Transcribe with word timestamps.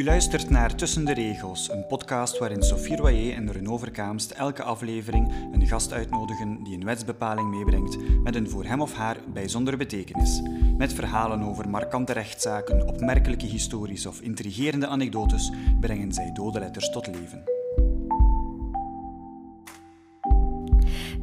U 0.00 0.04
luistert 0.04 0.50
naar 0.50 0.74
Tussen 0.74 1.04
de 1.04 1.12
Regels, 1.12 1.70
een 1.70 1.86
podcast 1.86 2.38
waarin 2.38 2.62
Sophie 2.62 2.96
Royer 2.96 3.34
en 3.34 3.52
Renaud 3.52 3.80
Verkaamst 3.80 4.30
elke 4.30 4.62
aflevering 4.62 5.32
een 5.52 5.66
gast 5.66 5.92
uitnodigen 5.92 6.62
die 6.62 6.74
een 6.74 6.84
wetsbepaling 6.84 7.50
meebrengt 7.50 7.96
met 8.22 8.34
een 8.34 8.50
voor 8.50 8.64
hem 8.64 8.80
of 8.80 8.94
haar 8.94 9.16
bijzondere 9.32 9.76
betekenis. 9.76 10.42
Met 10.76 10.92
verhalen 10.92 11.42
over 11.42 11.68
markante 11.68 12.12
rechtszaken, 12.12 12.86
opmerkelijke 12.86 13.46
histories 13.46 14.06
of 14.06 14.20
intrigerende 14.20 14.86
anekdotes 14.86 15.50
brengen 15.80 16.12
zij 16.12 16.30
dode 16.32 16.58
letters 16.58 16.90
tot 16.90 17.06
leven. 17.06 17.59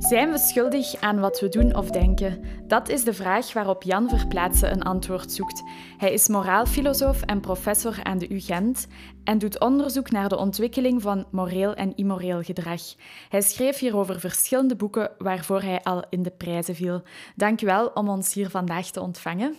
Zijn 0.07 0.31
we 0.31 0.37
schuldig 0.37 0.95
aan 0.95 1.19
wat 1.19 1.39
we 1.39 1.49
doen 1.49 1.75
of 1.75 1.89
denken? 1.89 2.43
Dat 2.67 2.89
is 2.89 3.03
de 3.03 3.13
vraag 3.13 3.53
waarop 3.53 3.83
Jan 3.83 4.09
Verplaatsen 4.09 4.71
een 4.71 4.83
antwoord 4.83 5.31
zoekt. 5.31 5.63
Hij 5.97 6.13
is 6.13 6.27
moraalfilosoof 6.27 7.21
en 7.21 7.39
professor 7.39 8.03
aan 8.03 8.17
de 8.17 8.33
UGent 8.33 8.87
en 9.23 9.37
doet 9.37 9.59
onderzoek 9.59 10.11
naar 10.11 10.29
de 10.29 10.37
ontwikkeling 10.37 11.01
van 11.01 11.25
moreel 11.31 11.73
en 11.73 11.95
immoreel 11.95 12.41
gedrag. 12.41 12.81
Hij 13.29 13.41
schreef 13.41 13.77
hierover 13.77 14.19
verschillende 14.19 14.75
boeken 14.75 15.11
waarvoor 15.17 15.61
hij 15.61 15.83
al 15.83 16.03
in 16.09 16.23
de 16.23 16.31
prijzen 16.31 16.75
viel. 16.75 17.01
Dank 17.35 17.61
u 17.61 17.65
wel 17.65 17.87
om 17.87 18.09
ons 18.09 18.33
hier 18.33 18.49
vandaag 18.49 18.89
te 18.89 19.01
ontvangen. 19.01 19.55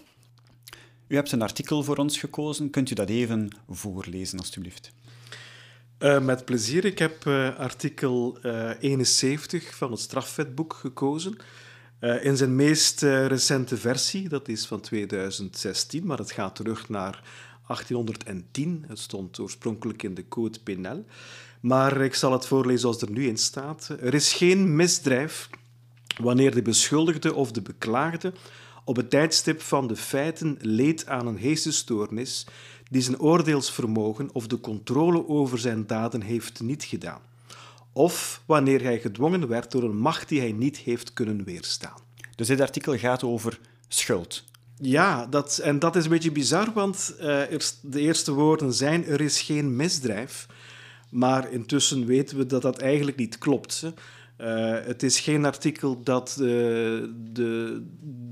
U 1.08 1.14
hebt 1.14 1.32
een 1.32 1.42
artikel 1.42 1.82
voor 1.82 1.96
ons 1.96 2.18
gekozen. 2.18 2.70
Kunt 2.70 2.90
u 2.90 2.94
dat 2.94 3.08
even 3.08 3.56
voorlezen, 3.68 4.38
alstublieft? 4.38 4.92
Uh, 5.98 6.20
met 6.20 6.44
plezier. 6.44 6.84
Ik 6.84 6.98
heb 6.98 7.24
uh, 7.24 7.58
artikel 7.58 8.38
uh, 8.42 8.70
71 8.80 9.74
van 9.74 9.90
het 9.90 10.00
strafwetboek 10.00 10.72
gekozen. 10.72 11.36
in 12.00 12.36
zijn 12.36 12.56
meest 12.56 13.02
recente 13.02 13.76
versie, 13.76 14.28
dat 14.28 14.48
is 14.48 14.66
van 14.66 14.80
2016, 14.80 16.06
maar 16.06 16.18
het 16.18 16.32
gaat 16.32 16.54
terug 16.54 16.88
naar 16.88 17.22
1810. 17.66 18.84
Het 18.88 18.98
stond 18.98 19.38
oorspronkelijk 19.38 20.02
in 20.02 20.14
de 20.14 20.28
Code 20.28 20.58
Penal. 20.64 21.04
Maar 21.60 22.00
ik 22.00 22.14
zal 22.14 22.32
het 22.32 22.46
voorlezen 22.46 22.80
zoals 22.80 23.02
er 23.02 23.10
nu 23.10 23.26
in 23.26 23.38
staat. 23.38 23.88
Er 24.00 24.14
is 24.14 24.32
geen 24.32 24.76
misdrijf 24.76 25.48
wanneer 26.20 26.54
de 26.54 26.62
beschuldigde 26.62 27.34
of 27.34 27.52
de 27.52 27.62
beklaagde 27.62 28.32
op 28.88 28.96
het 28.96 29.10
tijdstip 29.10 29.60
van 29.60 29.86
de 29.86 29.96
feiten 29.96 30.56
leed 30.60 31.06
aan 31.06 31.26
een 31.26 31.38
geestesstoornis 31.38 32.46
die 32.90 33.02
zijn 33.02 33.20
oordeelsvermogen 33.20 34.28
of 34.32 34.46
de 34.46 34.60
controle 34.60 35.28
over 35.28 35.58
zijn 35.58 35.86
daden 35.86 36.20
heeft 36.20 36.60
niet 36.60 36.84
gedaan, 36.84 37.20
of 37.92 38.42
wanneer 38.46 38.82
hij 38.82 39.00
gedwongen 39.00 39.48
werd 39.48 39.70
door 39.70 39.82
een 39.82 39.98
macht 39.98 40.28
die 40.28 40.40
hij 40.40 40.52
niet 40.52 40.76
heeft 40.76 41.12
kunnen 41.12 41.44
weerstaan. 41.44 41.98
Dus 42.34 42.46
dit 42.46 42.60
artikel 42.60 42.98
gaat 42.98 43.22
over 43.22 43.60
schuld. 43.88 44.44
Ja, 44.76 45.26
dat, 45.26 45.58
en 45.58 45.78
dat 45.78 45.96
is 45.96 46.04
een 46.04 46.10
beetje 46.10 46.32
bizar, 46.32 46.72
want 46.72 47.14
uh, 47.20 47.42
de 47.82 48.00
eerste 48.00 48.32
woorden 48.32 48.74
zijn: 48.74 49.06
er 49.06 49.20
is 49.20 49.40
geen 49.40 49.76
misdrijf. 49.76 50.46
Maar 51.10 51.52
intussen 51.52 52.06
weten 52.06 52.36
we 52.36 52.46
dat 52.46 52.62
dat 52.62 52.78
eigenlijk 52.78 53.16
niet 53.16 53.38
klopt. 53.38 53.84
Uh, 54.40 54.76
het 54.84 55.02
is 55.02 55.20
geen 55.20 55.44
artikel 55.44 56.02
dat, 56.02 56.36
uh, 56.40 56.46
de, 57.32 57.82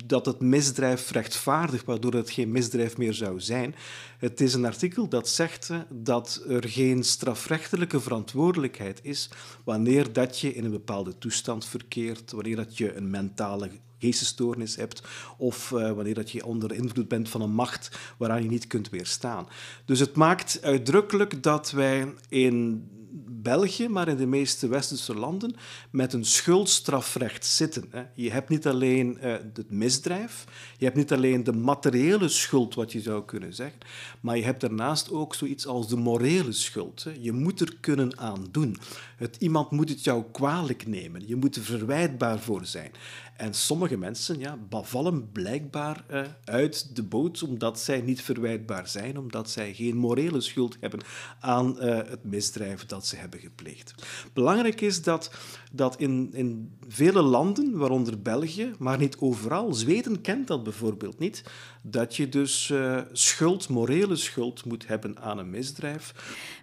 dat 0.05 0.27
het 0.27 0.41
misdrijf 0.41 1.11
rechtvaardigt, 1.11 1.85
waardoor 1.85 2.13
het 2.13 2.31
geen 2.31 2.51
misdrijf 2.51 2.97
meer 2.97 3.15
zou 3.15 3.41
zijn. 3.41 3.75
Het 4.19 4.41
is 4.41 4.55
een 4.55 4.65
artikel 4.65 5.09
dat 5.09 5.29
zegt 5.29 5.71
dat 5.91 6.45
er 6.49 6.69
geen 6.69 7.05
strafrechtelijke 7.05 8.01
verantwoordelijkheid 8.01 9.01
is 9.03 9.31
wanneer 9.65 10.13
dat 10.13 10.41
je 10.41 10.55
in 10.55 10.65
een 10.65 10.71
bepaalde 10.71 11.19
toestand 11.19 11.65
verkeert, 11.65 12.33
wanneer 12.33 12.57
dat 12.57 12.79
je 12.79 12.97
een 12.97 13.11
mentale 13.11 13.71
geestesstoornis 13.99 14.77
hebt 14.77 15.03
of 15.37 15.69
wanneer 15.69 16.15
dat 16.15 16.31
je 16.31 16.47
onder 16.47 16.73
invloed 16.73 17.09
bent 17.09 17.29
van 17.29 17.41
een 17.41 17.55
macht 17.55 17.99
waaraan 18.19 18.43
je 18.43 18.49
niet 18.49 18.67
kunt 18.67 18.89
weerstaan. 18.89 19.49
Dus 19.85 20.01
het 20.01 20.15
maakt 20.15 20.59
uitdrukkelijk 20.63 21.43
dat 21.43 21.71
wij 21.71 22.15
in 22.29 22.89
België, 23.25 23.89
maar 23.89 24.09
in 24.09 24.17
de 24.17 24.27
meeste 24.27 24.69
westerse 24.69 25.15
landen, 25.15 25.57
met 25.91 26.13
een 26.13 26.25
schuldstrafrecht 26.25 27.47
zitten. 27.47 27.91
Je 28.15 28.31
hebt 28.31 28.49
niet 28.49 28.67
alleen 28.67 29.19
uh, 29.23 29.33
het 29.33 29.71
misdrijf, 29.71 30.45
je 30.79 30.85
hebt 30.85 30.97
niet 30.97 31.13
alleen 31.13 31.45
de 31.45 31.53
materiële 31.53 32.29
schuld, 32.29 32.75
wat 32.75 32.93
je 32.93 33.01
zou 33.01 33.25
kunnen 33.25 33.55
zeggen, 33.55 33.79
maar 34.21 34.37
je 34.37 34.45
hebt 34.45 34.61
daarnaast 34.61 35.11
ook 35.11 35.35
zoiets 35.35 35.67
als 35.67 35.89
de 35.89 35.97
morele 35.97 36.53
schuld. 36.53 37.07
Je 37.21 37.33
moet 37.33 37.61
er 37.61 37.77
kunnen 37.81 38.19
aan 38.19 38.47
doen. 38.51 38.77
Het, 39.17 39.37
iemand 39.39 39.71
moet 39.71 39.89
het 39.89 40.05
jou 40.05 40.25
kwalijk 40.33 40.87
nemen. 40.87 41.29
Je 41.29 41.37
moet 41.37 41.57
er 41.57 41.63
verwijtbaar 41.63 42.39
voor 42.39 42.67
zijn. 42.67 42.91
En 43.37 43.55
sommige 43.55 43.97
mensen 43.97 44.39
ja, 44.39 44.59
vallen 44.71 45.33
blijkbaar 45.33 46.05
uh, 46.11 46.23
uit 46.45 46.97
de 46.97 47.03
boot 47.03 47.43
omdat 47.43 47.81
zij 47.81 48.01
niet 48.01 48.23
verwijtbaar 48.23 48.89
zijn, 48.89 49.19
omdat 49.19 49.51
zij 49.51 49.75
geen 49.75 49.97
morele 49.97 50.41
schuld 50.41 50.77
hebben 50.81 51.01
aan 51.41 51.77
uh, 51.79 51.97
het 51.97 52.25
misdrijf 52.25 52.87
dat 52.87 53.07
ze 53.07 53.17
hebben 53.17 53.41
gepleegd. 53.41 53.95
Belangrijk 54.33 54.81
is 54.81 55.03
dat, 55.03 55.31
dat 55.73 55.97
in, 55.97 56.31
in 56.33 56.79
vele 56.89 57.23
landen, 57.23 57.79
waaronder 57.79 58.23
België, 58.23 58.73
maar 58.79 58.99
niet 58.99 59.17
overal, 59.19 59.75
Zweden 59.75 60.21
kent 60.21 60.47
dat 60.47 60.63
bijvoorbeeld 60.63 61.19
niet, 61.19 61.43
dat 61.83 62.17
je 62.17 62.29
dus 62.29 62.69
uh, 62.69 63.01
schuld, 63.13 63.69
morele 63.69 64.17
schuld 64.17 64.65
moet 64.65 64.87
hebben 64.87 65.19
aan 65.19 65.39
een 65.39 65.51
misdrijf. 65.51 66.15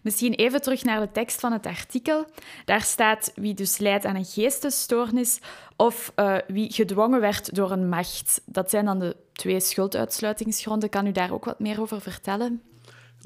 Misschien 0.01 0.33
even 0.33 0.61
terug 0.61 0.83
naar 0.83 0.99
de 0.99 1.11
tekst 1.11 1.39
van 1.39 1.51
het 1.51 1.65
artikel. 1.65 2.25
Daar 2.65 2.81
staat 2.81 3.31
wie 3.35 3.53
dus 3.53 3.77
leidt 3.77 4.05
aan 4.05 4.15
een 4.15 4.25
geestesstoornis 4.25 5.39
of 5.75 6.11
uh, 6.15 6.35
wie 6.47 6.71
gedwongen 6.71 7.21
werd 7.21 7.55
door 7.55 7.71
een 7.71 7.89
macht. 7.89 8.41
Dat 8.45 8.69
zijn 8.69 8.85
dan 8.85 8.99
de 8.99 9.15
twee 9.33 9.59
schulduitsluitingsgronden. 9.59 10.89
Kan 10.89 11.07
u 11.07 11.11
daar 11.11 11.33
ook 11.33 11.45
wat 11.45 11.59
meer 11.59 11.81
over 11.81 12.01
vertellen? 12.01 12.61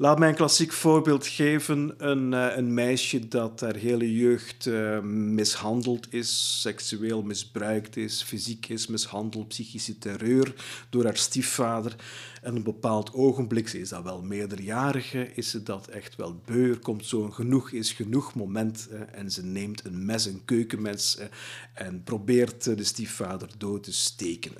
Laat 0.00 0.18
mij 0.18 0.28
een 0.28 0.34
klassiek 0.34 0.72
voorbeeld 0.72 1.26
geven. 1.26 1.94
Een, 1.96 2.32
uh, 2.32 2.56
een 2.56 2.74
meisje 2.74 3.28
dat 3.28 3.60
haar 3.60 3.74
hele 3.74 4.16
jeugd 4.16 4.66
uh, 4.66 5.00
mishandeld 5.00 6.12
is, 6.12 6.60
seksueel 6.60 7.22
misbruikt 7.22 7.96
is, 7.96 8.22
fysiek 8.22 8.68
is 8.68 8.86
mishandeld, 8.86 9.48
psychische 9.48 9.98
terreur 9.98 10.54
door 10.90 11.04
haar 11.04 11.16
stiefvader. 11.16 11.96
En 12.42 12.56
een 12.56 12.62
bepaald 12.62 13.12
ogenblik, 13.12 13.68
ze 13.68 13.80
is 13.80 13.88
dat 13.88 14.02
wel 14.02 14.22
meerderjarige, 14.22 15.30
is 15.34 15.50
ze 15.50 15.62
dat 15.62 15.86
echt 15.86 16.16
wel 16.16 16.40
beu. 16.44 16.70
Er 16.70 16.78
komt 16.78 17.06
zo'n 17.06 17.34
genoeg 17.34 17.70
is 17.70 17.92
genoeg 17.92 18.34
moment 18.34 18.88
uh, 18.92 19.00
en 19.12 19.30
ze 19.30 19.44
neemt 19.44 19.84
een 19.84 20.04
mes, 20.04 20.26
een 20.26 20.44
keukenmes, 20.44 21.18
en 21.74 22.02
probeert 22.02 22.64
de 22.64 22.84
stiefvader 22.84 23.48
dood 23.58 23.82
te 23.82 23.92
steken. 23.92 24.52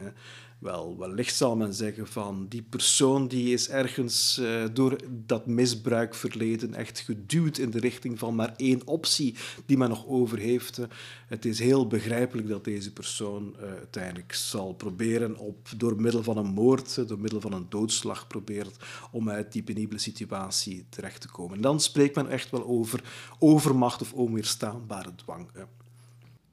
Wel, 0.58 0.96
wellicht 0.98 1.34
zal 1.34 1.56
men 1.56 1.74
zeggen 1.74 2.06
van 2.06 2.46
die 2.48 2.62
persoon 2.62 3.28
die 3.28 3.52
is 3.52 3.68
ergens 3.68 4.38
uh, 4.38 4.64
door 4.72 4.96
dat 5.26 5.46
misbruik 5.46 6.14
verleden 6.14 6.74
echt 6.74 6.98
geduwd 6.98 7.58
in 7.58 7.70
de 7.70 7.80
richting 7.80 8.18
van 8.18 8.34
maar 8.34 8.54
één 8.56 8.86
optie 8.86 9.34
die 9.66 9.76
men 9.76 9.88
nog 9.88 10.06
over 10.06 10.38
heeft. 10.38 10.80
Het 11.26 11.44
is 11.44 11.58
heel 11.58 11.86
begrijpelijk 11.86 12.48
dat 12.48 12.64
deze 12.64 12.92
persoon 12.92 13.54
uh, 13.56 13.62
uiteindelijk 13.68 14.34
zal 14.34 14.72
proberen 14.72 15.36
op, 15.36 15.68
door 15.76 16.00
middel 16.00 16.22
van 16.22 16.36
een 16.36 16.52
moord, 16.52 17.08
door 17.08 17.18
middel 17.18 17.40
van 17.40 17.52
een 17.52 17.66
doodslag 17.68 18.26
probeert 18.26 18.76
om 19.10 19.30
uit 19.30 19.52
die 19.52 19.62
penibele 19.62 20.00
situatie 20.00 20.86
terecht 20.88 21.20
te 21.20 21.28
komen. 21.28 21.56
En 21.56 21.62
dan 21.62 21.80
spreekt 21.80 22.14
men 22.14 22.28
echt 22.28 22.50
wel 22.50 22.66
over 22.66 23.02
overmacht 23.38 24.00
of 24.00 24.12
onweerstaanbare 24.12 25.14
dwang. 25.14 25.48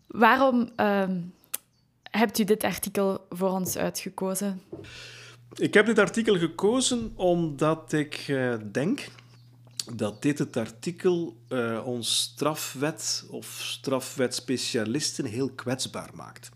Waarom... 0.07 0.69
Uh 0.79 1.09
hebt 2.17 2.37
u 2.39 2.43
dit 2.43 2.63
artikel 2.63 3.25
voor 3.29 3.49
ons 3.49 3.77
uitgekozen? 3.77 4.61
Ik 5.55 5.73
heb 5.73 5.85
dit 5.85 5.99
artikel 5.99 6.37
gekozen 6.37 7.11
omdat 7.15 7.93
ik 7.93 8.27
uh, 8.27 8.55
denk 8.71 9.07
dat 9.93 10.21
dit 10.21 10.39
het 10.39 10.57
artikel 10.57 11.37
uh, 11.49 11.81
ons 11.85 12.17
strafwet 12.17 13.25
of 13.29 13.59
strafwetspecialisten 13.63 15.25
heel 15.25 15.49
kwetsbaar 15.49 16.09
maakt. 16.13 16.49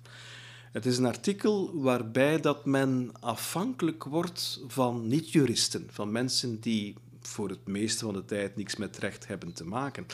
Het 0.71 0.85
is 0.85 0.97
een 0.97 1.05
artikel 1.05 1.81
waarbij 1.81 2.39
dat 2.39 2.65
men 2.65 3.11
afhankelijk 3.19 4.03
wordt 4.03 4.63
van 4.67 5.07
niet-juristen, 5.07 5.87
van 5.91 6.11
mensen 6.11 6.59
die 6.59 6.95
voor 7.21 7.49
het 7.49 7.67
meeste 7.67 8.05
van 8.05 8.13
de 8.13 8.25
tijd 8.25 8.55
niks 8.55 8.75
met 8.75 8.97
recht 8.97 9.27
hebben 9.27 9.53
te 9.53 9.65
maken. 9.65 10.05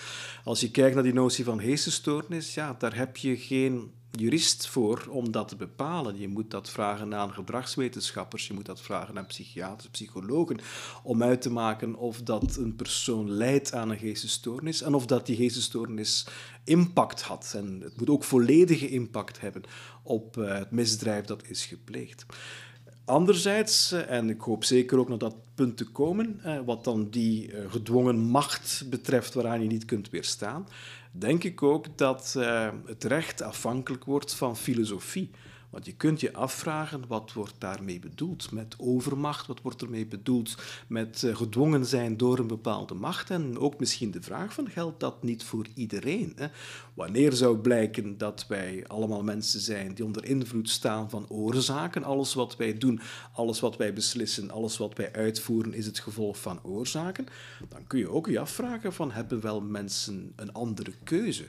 Als 0.44 0.60
je 0.60 0.72
kijkt 0.72 0.94
naar 0.94 1.04
die 1.04 1.14
notie 1.14 1.44
van 1.44 1.60
geestesstoornis, 1.60 2.54
ja, 2.54 2.76
daar 2.80 2.96
heb 2.96 3.18
je 3.18 3.38
geen 3.38 3.92
jurist 4.20 4.68
voor 4.68 5.08
om 5.10 5.32
dat 5.32 5.48
te 5.48 5.56
bepalen. 5.56 6.20
Je 6.20 6.28
moet 6.28 6.52
dat 6.52 6.70
vragen 6.70 7.16
aan 7.16 7.34
gedragswetenschappers, 7.34 8.48
je 8.48 8.54
moet 8.54 8.66
dat 8.66 8.82
vragen 8.82 9.18
aan 9.18 9.26
psychiaters, 9.26 9.90
psychologen, 9.90 10.60
om 11.04 11.24
uit 11.24 11.42
te 11.42 11.52
maken 11.52 11.96
of 11.96 12.22
dat 12.22 12.56
een 12.56 12.76
persoon 12.76 13.30
lijdt 13.30 13.74
aan 13.74 13.90
een 13.90 13.98
geestesstoornis 13.98 14.82
en 14.82 14.94
of 14.94 15.06
dat 15.06 15.26
die 15.26 15.36
geestesstoornis 15.36 16.28
impact 16.64 17.22
had. 17.22 17.54
En 17.56 17.82
het 17.84 18.00
moet 18.00 18.10
ook 18.10 18.24
volledige 18.24 18.90
impact 18.90 19.42
hebben 19.42 19.64
op 20.04 20.38
uh, 20.38 20.58
het 20.58 20.72
misdrijf 20.72 21.26
dat 21.26 21.48
is 21.48 21.66
gepleegd. 21.66 22.26
Anderzijds, 23.06 23.92
eh, 23.92 24.10
en 24.10 24.30
ik 24.30 24.42
hoop 24.42 24.64
zeker 24.64 25.00
ook 25.00 25.10
naar 25.10 25.18
dat 25.18 25.36
punt 25.56 25.78
te 25.78 25.86
komen, 25.86 26.40
eh, 26.44 26.60
wat 26.66 26.84
dan 26.84 27.10
die 27.10 27.52
gedwongen 27.68 28.20
macht 28.20 28.84
betreft 28.90 29.34
waaraan 29.34 29.62
je 29.62 29.68
niet 29.68 29.86
kunt 29.86 30.10
weerstaan, 30.10 30.68
denk 31.18 31.44
ik 31.44 31.64
ook 31.64 31.98
dat 31.98 32.36
uh, 32.38 32.70
het 32.86 33.04
recht 33.04 33.42
afhankelijk 33.42 34.06
wordt 34.06 34.34
van 34.34 34.58
filosofie. 34.58 35.30
Je 35.84 35.96
kunt 35.96 36.20
je 36.20 36.34
afvragen, 36.34 37.08
wat 37.08 37.34
wordt 37.34 37.54
daarmee 37.58 38.00
bedoeld? 38.00 38.52
Met 38.52 38.76
overmacht, 38.78 39.48
wat 39.48 39.62
wordt 39.62 39.82
ermee 39.82 40.06
bedoeld? 40.06 40.56
Met 40.88 41.22
uh, 41.22 41.36
gedwongen 41.36 41.86
zijn 41.86 42.18
door 42.18 42.40
een 42.40 42.48
bepaalde 42.48 42.94
macht? 42.94 43.30
En 43.30 43.60
ook 43.60 43.80
misschien 43.80 44.12
de 44.12 44.22
vraag 44.22 44.54
van, 44.54 44.70
geldt 44.70 45.00
dat 45.00 45.24
niet 45.24 45.44
voor 45.44 45.66
iedereen? 45.74 46.34
Hè? 46.36 46.48
Wanneer 46.94 47.34
zou 47.34 47.58
blijken 47.58 48.18
dat 48.18 48.46
wij 48.48 48.84
allemaal 48.88 49.24
mensen 49.24 49.60
zijn 49.60 49.94
die 49.94 50.06
onder 50.06 50.26
invloed 50.26 50.70
staan 50.70 51.10
van 51.10 51.30
oorzaken? 51.30 52.04
Alles 52.04 52.34
wat 52.34 52.56
wij 52.56 52.78
doen, 52.78 53.00
alles 53.34 53.60
wat 53.60 53.78
wij 53.78 53.94
beslissen, 53.94 54.52
alles 54.52 54.78
wat 54.78 54.98
wij 54.98 55.14
uitvoeren, 55.14 55.74
is 55.74 55.86
het 55.86 56.00
gevolg 56.00 56.40
van 56.40 56.60
oorzaken? 56.64 57.28
Dan 57.70 57.88
kun 57.88 58.00
je 58.00 58.10
ook 58.10 58.28
je 58.28 58.40
afvragen 58.40 58.94
van, 58.94 59.12
hebben 59.12 59.42
wel 59.42 59.62
mensen 59.62 60.34
een 60.36 60.54
andere 60.54 60.92
keuze? 61.04 61.46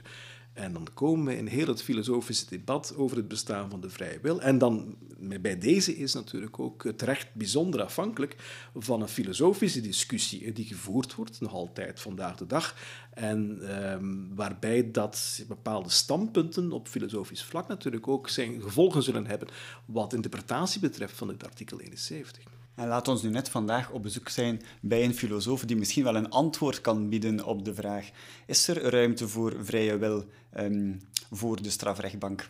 En 0.57 0.73
dan 0.73 0.87
komen 0.93 1.25
we 1.25 1.37
in 1.37 1.47
heel 1.47 1.67
het 1.67 1.83
filosofische 1.83 2.45
debat 2.49 2.93
over 2.95 3.17
het 3.17 3.27
bestaan 3.27 3.69
van 3.69 3.81
de 3.81 3.89
vrije 3.89 4.19
wil. 4.21 4.41
En 4.41 4.57
dan 4.57 4.95
bij 5.41 5.57
deze 5.57 5.97
is 5.97 6.13
natuurlijk 6.13 6.59
ook 6.59 6.83
het 6.83 7.01
recht 7.01 7.33
bijzonder 7.33 7.81
afhankelijk 7.81 8.35
van 8.75 9.01
een 9.01 9.07
filosofische 9.07 9.81
discussie 9.81 10.51
die 10.51 10.65
gevoerd 10.65 11.15
wordt, 11.15 11.41
nog 11.41 11.53
altijd 11.53 11.99
vandaag 11.99 12.35
de 12.35 12.45
dag. 12.45 12.75
En 13.13 13.59
ehm, 13.69 14.35
waarbij 14.35 14.91
dat 14.91 15.43
bepaalde 15.47 15.89
standpunten 15.89 16.71
op 16.71 16.87
filosofisch 16.87 17.43
vlak 17.43 17.67
natuurlijk 17.67 18.07
ook 18.07 18.29
zijn 18.29 18.61
gevolgen 18.61 19.03
zullen 19.03 19.27
hebben 19.27 19.47
wat 19.85 20.13
interpretatie 20.13 20.81
betreft 20.81 21.17
van 21.17 21.27
het 21.27 21.43
artikel 21.43 21.79
71. 21.79 22.56
En 22.77 22.87
laat 22.87 23.07
ons 23.07 23.21
nu 23.21 23.29
net 23.29 23.49
vandaag 23.49 23.91
op 23.91 24.03
bezoek 24.03 24.29
zijn 24.29 24.61
bij 24.81 25.03
een 25.03 25.13
filosoof 25.13 25.65
die 25.65 25.77
misschien 25.77 26.03
wel 26.03 26.15
een 26.15 26.29
antwoord 26.29 26.81
kan 26.81 27.09
bieden 27.09 27.45
op 27.45 27.65
de 27.65 27.73
vraag: 27.73 28.09
is 28.45 28.67
er 28.67 28.81
ruimte 28.81 29.27
voor 29.27 29.55
vrije 29.59 29.97
wil 29.97 30.25
um, 30.57 30.99
voor 31.31 31.61
de 31.61 31.69
strafrechtbank? 31.69 32.49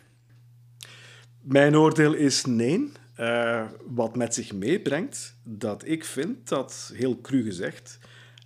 Mijn 1.40 1.76
oordeel 1.76 2.14
is 2.14 2.44
nee. 2.44 2.92
Uh, 3.20 3.66
wat 3.86 4.16
met 4.16 4.34
zich 4.34 4.52
meebrengt 4.52 5.34
dat 5.42 5.86
ik 5.86 6.04
vind 6.04 6.48
dat, 6.48 6.92
heel 6.94 7.20
cru 7.20 7.42
gezegd, 7.42 7.98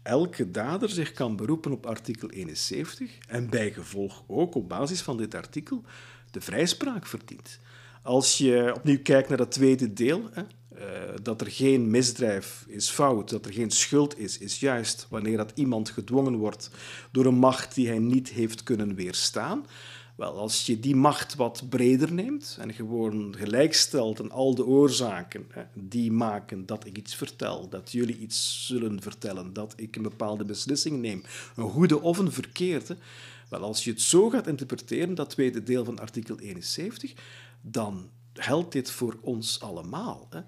elke 0.02 0.50
dader 0.50 0.88
zich 0.88 1.12
kan 1.12 1.36
beroepen 1.36 1.72
op 1.72 1.86
artikel 1.86 2.30
71 2.30 3.18
en 3.28 3.50
bijgevolg 3.50 4.24
ook 4.26 4.54
op 4.54 4.68
basis 4.68 5.00
van 5.00 5.16
dit 5.16 5.34
artikel 5.34 5.82
de 6.30 6.40
vrijspraak 6.40 7.06
verdient. 7.06 7.60
Als 8.02 8.38
je 8.38 8.72
opnieuw 8.74 9.02
kijkt 9.02 9.28
naar 9.28 9.38
dat 9.38 9.52
tweede 9.52 9.92
deel, 9.92 10.28
hè, 10.32 10.42
uh, 10.42 11.14
dat 11.22 11.40
er 11.40 11.50
geen 11.50 11.90
misdrijf 11.90 12.64
is 12.68 12.90
fout, 12.90 13.30
dat 13.30 13.46
er 13.46 13.52
geen 13.52 13.70
schuld 13.70 14.18
is, 14.18 14.38
is 14.38 14.60
juist 14.60 15.06
wanneer 15.10 15.36
dat 15.36 15.52
iemand 15.54 15.90
gedwongen 15.90 16.36
wordt 16.36 16.70
door 17.12 17.26
een 17.26 17.34
macht 17.34 17.74
die 17.74 17.88
hij 17.88 17.98
niet 17.98 18.28
heeft 18.28 18.62
kunnen 18.62 18.94
weerstaan. 18.94 19.66
Wel, 20.16 20.38
als 20.38 20.66
je 20.66 20.80
die 20.80 20.96
macht 20.96 21.34
wat 21.34 21.62
breder 21.68 22.12
neemt 22.12 22.56
en 22.60 22.72
gewoon 22.72 23.34
gelijkstelt 23.38 24.20
aan 24.20 24.30
al 24.30 24.54
de 24.54 24.66
oorzaken 24.66 25.46
hè, 25.50 25.62
die 25.74 26.12
maken 26.12 26.66
dat 26.66 26.86
ik 26.86 26.98
iets 26.98 27.14
vertel, 27.14 27.68
dat 27.68 27.92
jullie 27.92 28.18
iets 28.18 28.66
zullen 28.66 29.02
vertellen, 29.02 29.52
dat 29.52 29.72
ik 29.76 29.96
een 29.96 30.02
bepaalde 30.02 30.44
beslissing 30.44 31.00
neem, 31.00 31.22
een 31.56 31.70
goede 31.70 32.00
of 32.00 32.18
een 32.18 32.32
verkeerde, 32.32 32.96
wel, 33.48 33.62
als 33.62 33.84
je 33.84 33.90
het 33.90 34.00
zo 34.00 34.30
gaat 34.30 34.46
interpreteren, 34.46 35.14
dat 35.14 35.30
tweede 35.30 35.62
deel 35.62 35.84
van 35.84 35.98
artikel 35.98 36.38
71, 36.38 37.12
dan 37.62 38.10
geldt 38.32 38.72
dit 38.72 38.90
voor 38.90 39.18
ons 39.20 39.60
allemaal. 39.60 40.26
Hè. 40.30 40.40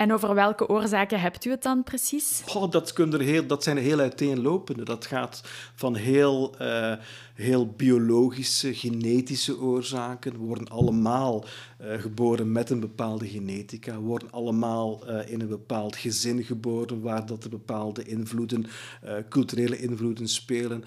En 0.00 0.12
over 0.12 0.34
welke 0.34 0.68
oorzaken 0.68 1.20
hebt 1.20 1.44
u 1.44 1.50
het 1.50 1.62
dan 1.62 1.82
precies? 1.82 2.42
Oh, 2.54 2.70
dat, 2.70 2.94
heel, 3.18 3.46
dat 3.46 3.62
zijn 3.62 3.76
heel 3.76 3.98
uiteenlopende. 3.98 4.84
Dat 4.84 5.06
gaat 5.06 5.42
van 5.74 5.96
heel, 5.96 6.54
uh, 6.60 6.92
heel 7.34 7.66
biologische, 7.66 8.74
genetische 8.74 9.60
oorzaken. 9.60 10.32
We 10.32 10.38
worden 10.38 10.68
allemaal 10.68 11.44
uh, 11.44 12.00
geboren 12.00 12.52
met 12.52 12.70
een 12.70 12.80
bepaalde 12.80 13.28
genetica. 13.28 13.92
We 13.92 14.00
worden 14.00 14.30
allemaal 14.30 15.08
uh, 15.08 15.32
in 15.32 15.40
een 15.40 15.48
bepaald 15.48 15.96
gezin 15.96 16.44
geboren 16.44 17.00
waar 17.00 17.26
dat 17.26 17.50
bepaalde 17.50 18.04
invloeden, 18.04 18.66
culturele 19.28 19.78
invloeden 19.78 20.28
spelen. 20.28 20.84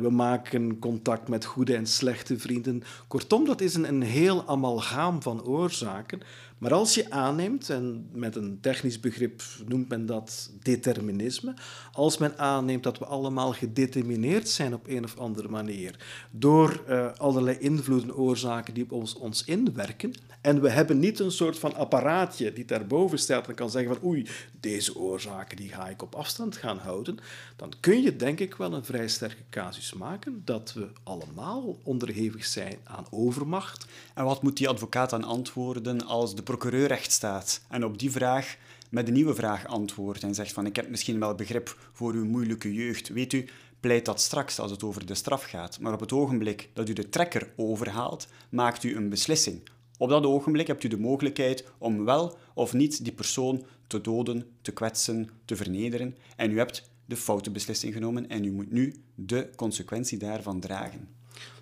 we 0.00 0.08
maken 0.10 0.78
contact 0.78 1.28
met 1.28 1.44
goede 1.44 1.76
en 1.76 1.86
slechte 1.86 2.38
vrienden. 2.38 2.82
Kortom, 3.08 3.44
dat 3.44 3.60
is 3.60 3.74
een, 3.74 3.88
een 3.88 4.02
heel 4.02 4.46
amalgaam 4.46 5.22
van 5.22 5.44
oorzaken 5.44 6.20
maar 6.58 6.72
als 6.72 6.94
je 6.94 7.10
aanneemt, 7.10 7.70
en 7.70 8.08
met 8.12 8.36
een 8.36 8.58
technisch 8.60 9.00
begrip 9.00 9.42
noemt 9.66 9.88
men 9.88 10.06
dat 10.06 10.50
determinisme, 10.62 11.54
als 11.92 12.18
men 12.18 12.38
aanneemt 12.38 12.82
dat 12.82 12.98
we 12.98 13.04
allemaal 13.04 13.52
gedetermineerd 13.52 14.48
zijn 14.48 14.74
op 14.74 14.88
een 14.88 15.04
of 15.04 15.18
andere 15.18 15.48
manier 15.48 15.96
door 16.30 16.82
uh, 16.88 17.12
allerlei 17.16 17.58
invloeden, 17.58 18.16
oorzaken 18.16 18.74
die 18.74 18.84
op 18.84 18.92
ons, 18.92 19.14
ons 19.14 19.44
inwerken, 19.44 20.14
en 20.40 20.60
we 20.60 20.70
hebben 20.70 20.98
niet 20.98 21.18
een 21.18 21.30
soort 21.30 21.58
van 21.58 21.74
apparaatje 21.74 22.52
die 22.52 22.64
daarboven 22.64 23.18
staat 23.18 23.48
en 23.48 23.54
kan 23.54 23.70
zeggen 23.70 23.94
van 23.94 24.08
oei, 24.08 24.26
deze 24.60 24.96
oorzaken 24.96 25.56
die 25.56 25.68
ga 25.68 25.88
ik 25.88 26.02
op 26.02 26.14
afstand 26.14 26.56
gaan 26.56 26.78
houden, 26.78 27.18
dan 27.56 27.72
kun 27.80 28.02
je 28.02 28.16
denk 28.16 28.40
ik 28.40 28.54
wel 28.54 28.72
een 28.72 28.84
vrij 28.84 29.08
sterke 29.08 29.42
casus 29.50 29.92
maken 29.92 30.42
dat 30.44 30.72
we 30.72 30.88
allemaal 31.02 31.78
onderhevig 31.82 32.44
zijn 32.44 32.78
aan 32.84 33.06
overmacht. 33.10 33.86
En 34.14 34.24
wat 34.24 34.42
moet 34.42 34.56
die 34.56 34.68
advocaat 34.68 35.10
dan 35.10 35.24
antwoorden 35.24 36.06
als 36.06 36.34
de 36.34 36.42
procureur 36.48 36.86
recht 36.86 37.12
staat 37.12 37.60
en 37.68 37.84
op 37.84 37.98
die 37.98 38.10
vraag 38.10 38.56
met 38.90 39.06
een 39.06 39.12
nieuwe 39.12 39.34
vraag 39.34 39.66
antwoordt 39.66 40.22
en 40.22 40.34
zegt 40.34 40.52
van 40.52 40.66
ik 40.66 40.76
heb 40.76 40.88
misschien 40.88 41.20
wel 41.20 41.34
begrip 41.34 41.76
voor 41.92 42.12
uw 42.12 42.24
moeilijke 42.24 42.74
jeugd. 42.74 43.08
Weet 43.08 43.32
u, 43.32 43.44
pleit 43.80 44.04
dat 44.04 44.20
straks 44.20 44.58
als 44.58 44.70
het 44.70 44.82
over 44.82 45.06
de 45.06 45.14
straf 45.14 45.44
gaat. 45.44 45.80
Maar 45.80 45.92
op 45.92 46.00
het 46.00 46.12
ogenblik 46.12 46.70
dat 46.72 46.88
u 46.88 46.92
de 46.92 47.08
trekker 47.08 47.52
overhaalt, 47.56 48.28
maakt 48.50 48.84
u 48.84 48.96
een 48.96 49.08
beslissing. 49.08 49.68
Op 49.98 50.08
dat 50.08 50.24
ogenblik 50.24 50.66
hebt 50.66 50.84
u 50.84 50.88
de 50.88 50.98
mogelijkheid 50.98 51.64
om 51.78 52.04
wel 52.04 52.38
of 52.54 52.72
niet 52.72 53.04
die 53.04 53.12
persoon 53.12 53.64
te 53.86 54.00
doden, 54.00 54.46
te 54.62 54.72
kwetsen, 54.72 55.30
te 55.44 55.56
vernederen. 55.56 56.16
En 56.36 56.50
u 56.50 56.58
hebt 56.58 56.90
de 57.04 57.16
foute 57.16 57.50
beslissing 57.50 57.92
genomen 57.92 58.28
en 58.28 58.44
u 58.44 58.50
moet 58.50 58.72
nu 58.72 58.94
de 59.14 59.50
consequentie 59.56 60.18
daarvan 60.18 60.60
dragen. 60.60 61.17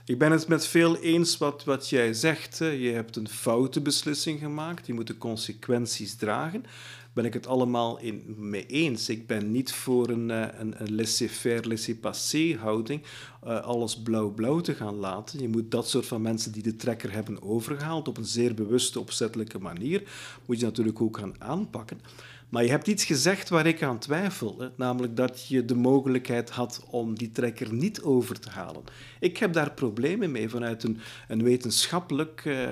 Ik 0.06 0.19
ben 0.19 0.32
het 0.32 0.49
met 0.49 0.67
veel 0.67 0.97
eens 0.97 1.38
wat, 1.38 1.64
wat 1.64 1.88
jij 1.88 2.14
zegt. 2.14 2.58
Je 2.58 2.91
hebt 2.94 3.17
een 3.17 3.29
foute 3.29 3.81
beslissing 3.81 4.38
gemaakt, 4.38 4.87
je 4.87 4.94
moet 4.94 5.06
de 5.06 5.19
consequenties 5.19 6.14
dragen. 6.14 6.64
Ben 7.12 7.25
ik 7.25 7.32
het 7.32 7.47
allemaal 7.47 7.99
in, 7.99 8.35
mee 8.38 8.67
eens. 8.67 9.08
Ik 9.08 9.26
ben 9.26 9.50
niet 9.53 9.73
voor 9.73 10.08
een, 10.08 10.31
eh, 10.31 10.47
een, 10.58 10.94
laissez-faire, 10.94 11.67
laissez-passer 11.69 12.58
houding, 12.58 13.03
uh, 13.44 13.61
alles 13.61 14.03
blauw-blauw 14.03 14.61
te 14.61 14.75
gaan 14.75 14.94
laten. 14.94 15.41
Je 15.41 15.49
moet 15.49 15.70
dat 15.70 15.88
soort 15.88 16.06
van 16.06 16.23
mensen 16.23 16.53
die 16.53 16.62
de 16.62 16.76
trekker 16.76 17.12
hebben 17.12 17.43
overgehaald 17.43 18.08
op 18.08 18.17
een 18.17 18.25
zeer 18.25 18.55
bewuste, 18.55 19.01
opzettelijke 19.01 19.58
manier, 19.58 20.03
moet 20.44 20.58
je 20.58 20.65
natuurlijk 20.65 21.01
ook 21.01 21.19
gaan 21.19 21.34
aanpakken. 21.39 22.01
Maar 22.48 22.65
je 22.65 22.70
hebt 22.70 22.86
iets 22.86 23.05
gezegd 23.05 23.48
waar 23.48 23.67
ik 23.67 23.82
aan 23.82 23.98
twijfel, 23.98 24.70
namelijk 24.76 25.17
dat 25.17 25.48
je 25.48 25.65
de 25.65 25.74
mogelijkheid 25.74 26.50
had 26.50 26.84
om 26.91 27.15
die 27.19 27.32
trekker 27.32 27.72
niet 27.72 28.03
over 28.03 28.41
te 28.41 28.50
halen. 28.50 28.82
Ik 29.20 29.36
heb 29.36 29.53
daar 29.53 29.72
problemen 29.72 30.31
mee 30.31 30.48
vanuit 30.48 30.82
een, 30.82 30.98
een 31.29 31.43
wetenschappelijk 31.43 32.44
uh, 32.44 32.69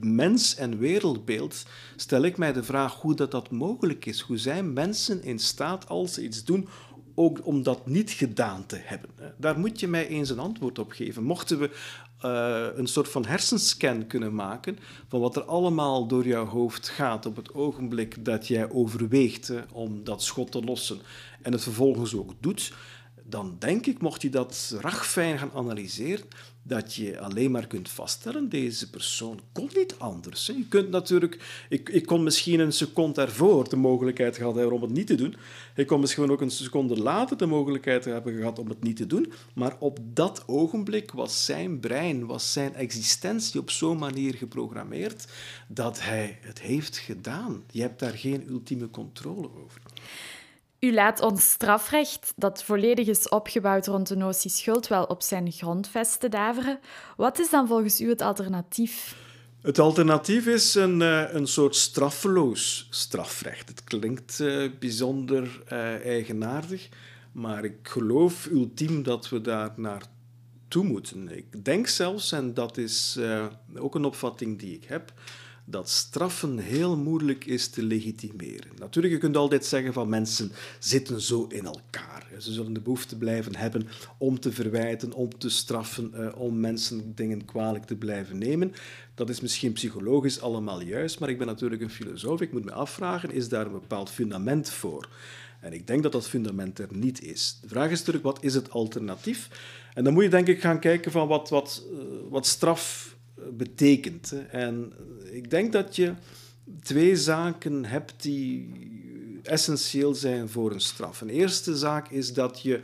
mens- 0.00 0.54
en 0.54 0.78
wereldbeeld. 0.78 1.66
Stel 1.96 2.22
ik 2.22 2.36
mij 2.36 2.52
de 2.52 2.62
vraag 2.62 2.94
hoe 2.94 3.14
dat, 3.14 3.30
dat 3.30 3.50
mogelijk 3.50 4.06
is. 4.06 4.20
Hoe 4.20 4.38
zijn 4.38 4.72
mensen 4.72 5.22
in 5.22 5.38
staat, 5.38 5.88
als 5.88 6.14
ze 6.14 6.22
iets 6.24 6.44
doen, 6.44 6.68
ook 7.14 7.46
om 7.46 7.62
dat 7.62 7.86
niet 7.86 8.10
gedaan 8.10 8.66
te 8.66 8.76
hebben? 8.82 9.10
Daar 9.38 9.58
moet 9.58 9.80
je 9.80 9.88
mij 9.88 10.08
eens 10.08 10.30
een 10.30 10.38
antwoord 10.38 10.78
op 10.78 10.92
geven. 10.92 11.22
Mochten 11.22 11.58
we 11.58 11.70
uh, 12.24 12.66
een 12.74 12.86
soort 12.86 13.08
van 13.08 13.26
hersenscan 13.26 14.06
kunnen 14.06 14.34
maken 14.34 14.78
van 15.08 15.20
wat 15.20 15.36
er 15.36 15.42
allemaal 15.42 16.06
door 16.06 16.26
jouw 16.26 16.46
hoofd 16.46 16.88
gaat 16.88 17.26
op 17.26 17.36
het 17.36 17.54
ogenblik 17.54 18.24
dat 18.24 18.46
jij 18.48 18.70
overweegt 18.70 19.52
om 19.72 20.04
dat 20.04 20.22
schot 20.22 20.52
te 20.52 20.62
lossen 20.62 20.98
en 21.42 21.52
het 21.52 21.62
vervolgens 21.62 22.14
ook 22.14 22.32
doet, 22.40 22.72
dan 23.28 23.56
denk 23.58 23.86
ik, 23.86 24.00
mocht 24.00 24.22
je 24.22 24.30
dat 24.30 24.76
ragfijn 24.80 25.38
gaan 25.38 25.52
analyseren, 25.54 26.26
dat 26.62 26.94
je 26.94 27.20
alleen 27.20 27.50
maar 27.50 27.66
kunt 27.66 27.88
vaststellen, 27.88 28.48
deze 28.48 28.90
persoon 28.90 29.40
kon 29.52 29.70
niet 29.74 29.94
anders. 29.98 30.46
Je 30.46 30.66
kunt 30.68 30.90
natuurlijk, 30.90 31.64
ik, 31.68 31.88
ik 31.88 32.06
kon 32.06 32.22
misschien 32.22 32.60
een 32.60 32.72
seconde 32.72 33.20
ervoor 33.20 33.68
de 33.68 33.76
mogelijkheid 33.76 34.36
gehad 34.36 34.54
hebben 34.54 34.74
om 34.74 34.82
het 34.82 34.92
niet 34.92 35.06
te 35.06 35.14
doen. 35.14 35.36
Ik 35.74 35.86
kon 35.86 36.00
misschien 36.00 36.30
ook 36.30 36.40
een 36.40 36.50
seconde 36.50 36.96
later 36.96 37.36
de 37.36 37.46
mogelijkheid 37.46 38.04
hebben 38.04 38.36
gehad 38.36 38.58
om 38.58 38.68
het 38.68 38.82
niet 38.82 38.96
te 38.96 39.06
doen. 39.06 39.32
Maar 39.54 39.76
op 39.78 39.98
dat 40.02 40.44
ogenblik 40.46 41.10
was 41.10 41.44
zijn 41.44 41.80
brein, 41.80 42.26
was 42.26 42.52
zijn 42.52 42.74
existentie 42.74 43.60
op 43.60 43.70
zo'n 43.70 43.98
manier 43.98 44.34
geprogrammeerd 44.34 45.26
dat 45.68 46.02
hij 46.02 46.38
het 46.40 46.60
heeft 46.60 46.98
gedaan. 46.98 47.62
Je 47.70 47.80
hebt 47.80 47.98
daar 47.98 48.14
geen 48.14 48.48
ultieme 48.48 48.90
controle 48.90 49.48
over. 49.64 49.80
U 50.80 50.92
laat 50.92 51.20
ons 51.20 51.50
strafrecht, 51.50 52.32
dat 52.36 52.62
volledig 52.62 53.06
is 53.06 53.28
opgebouwd 53.28 53.86
rond 53.86 54.08
de 54.08 54.16
notie 54.16 54.50
schuld, 54.50 54.88
wel 54.88 55.04
op 55.04 55.22
zijn 55.22 55.52
grondvesten 55.52 56.30
daveren. 56.30 56.78
Wat 57.16 57.38
is 57.38 57.50
dan 57.50 57.66
volgens 57.66 58.00
u 58.00 58.08
het 58.08 58.20
alternatief? 58.20 59.16
Het 59.62 59.78
alternatief 59.78 60.46
is 60.46 60.74
een, 60.74 61.00
uh, 61.00 61.32
een 61.32 61.46
soort 61.46 61.76
straffeloos 61.76 62.86
strafrecht. 62.90 63.68
Het 63.68 63.84
klinkt 63.84 64.38
uh, 64.38 64.70
bijzonder 64.78 65.62
uh, 65.72 66.04
eigenaardig, 66.04 66.88
maar 67.32 67.64
ik 67.64 67.78
geloof 67.82 68.46
ultiem 68.46 69.02
dat 69.02 69.28
we 69.28 69.40
daar 69.40 69.72
naar 69.76 70.02
toe 70.68 70.84
moeten. 70.84 71.36
Ik 71.36 71.64
denk 71.64 71.86
zelfs, 71.86 72.32
en 72.32 72.54
dat 72.54 72.76
is 72.76 73.18
ook 73.76 73.94
een 73.94 74.04
opvatting 74.04 74.58
die 74.58 74.74
ik 74.74 74.84
heb, 74.84 75.12
dat 75.70 75.88
straffen 75.88 76.58
heel 76.58 76.96
moeilijk 76.96 77.44
is 77.44 77.68
te 77.68 77.82
legitimeren. 77.82 78.70
Natuurlijk, 78.78 79.14
je 79.14 79.20
kunt 79.20 79.36
altijd 79.36 79.64
zeggen 79.64 79.92
van 79.92 80.08
mensen 80.08 80.52
zitten 80.78 81.20
zo 81.20 81.46
in 81.48 81.64
elkaar. 81.64 82.26
Ze 82.38 82.52
zullen 82.52 82.72
de 82.72 82.80
behoefte 82.80 83.16
blijven 83.16 83.56
hebben 83.56 83.88
om 84.18 84.40
te 84.40 84.52
verwijten, 84.52 85.12
om 85.12 85.38
te 85.38 85.48
straffen, 85.48 86.12
uh, 86.14 86.40
om 86.40 86.60
mensen 86.60 87.14
dingen 87.14 87.44
kwalijk 87.44 87.84
te 87.84 87.96
blijven 87.96 88.38
nemen. 88.38 88.72
Dat 89.14 89.28
is 89.28 89.40
misschien 89.40 89.72
psychologisch 89.72 90.40
allemaal 90.40 90.80
juist, 90.80 91.18
maar 91.18 91.28
ik 91.28 91.38
ben 91.38 91.46
natuurlijk 91.46 91.82
een 91.82 91.90
filosoof. 91.90 92.40
Ik 92.40 92.52
moet 92.52 92.64
me 92.64 92.72
afvragen, 92.72 93.32
is 93.32 93.48
daar 93.48 93.66
een 93.66 93.72
bepaald 93.72 94.10
fundament 94.10 94.70
voor? 94.70 95.08
En 95.60 95.72
ik 95.72 95.86
denk 95.86 96.02
dat 96.02 96.12
dat 96.12 96.28
fundament 96.28 96.78
er 96.78 96.88
niet 96.90 97.22
is. 97.22 97.58
De 97.60 97.68
vraag 97.68 97.90
is 97.90 97.98
natuurlijk, 97.98 98.24
wat 98.24 98.44
is 98.44 98.54
het 98.54 98.70
alternatief? 98.70 99.48
En 99.94 100.04
dan 100.04 100.12
moet 100.12 100.22
je 100.22 100.30
denk 100.30 100.46
ik 100.46 100.60
gaan 100.60 100.80
kijken 100.80 101.12
van 101.12 101.28
wat, 101.28 101.48
wat, 101.48 101.84
uh, 101.92 101.98
wat 102.30 102.46
straf 102.46 103.16
betekent. 103.52 104.34
En 104.50 104.92
ik 105.30 105.50
denk 105.50 105.72
dat 105.72 105.96
je 105.96 106.14
twee 106.82 107.16
zaken 107.16 107.84
hebt 107.84 108.22
die 108.22 108.70
essentieel 109.42 110.14
zijn 110.14 110.48
voor 110.48 110.72
een 110.72 110.80
straf. 110.80 111.20
Een 111.20 111.28
eerste 111.28 111.76
zaak 111.76 112.10
is 112.10 112.32
dat 112.32 112.62
je 112.62 112.80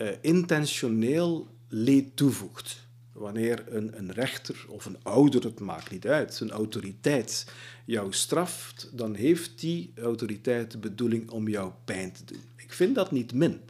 uh, 0.00 0.08
intentioneel 0.20 1.48
leed 1.68 2.16
toevoegt. 2.16 2.86
Wanneer 3.12 3.64
een, 3.68 3.98
een, 3.98 4.12
rechter 4.12 4.64
of 4.68 4.84
een 4.84 4.96
ouder, 5.02 5.44
het 5.44 5.60
maakt 5.60 5.90
niet 5.90 6.06
uit, 6.06 6.40
een 6.40 6.50
autoriteit 6.50 7.46
jou 7.84 8.12
straft, 8.12 8.90
dan 8.92 9.14
heeft 9.14 9.60
die 9.60 9.92
autoriteit 10.02 10.70
de 10.70 10.78
bedoeling 10.78 11.30
om 11.30 11.48
jou 11.48 11.72
pijn 11.84 12.12
te 12.12 12.24
doen. 12.24 12.42
Ik 12.56 12.72
vind 12.72 12.94
dat 12.94 13.10
niet 13.10 13.32
min. 13.32 13.60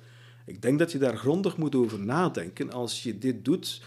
Ik 0.46 0.62
denk 0.62 0.78
dat 0.78 0.92
je 0.92 0.98
daar 0.98 1.16
grondig 1.16 1.56
moet 1.56 1.74
over 1.74 2.00
nadenken 2.00 2.72
als 2.72 3.02
je 3.02 3.18
dit 3.18 3.44
doet 3.44 3.82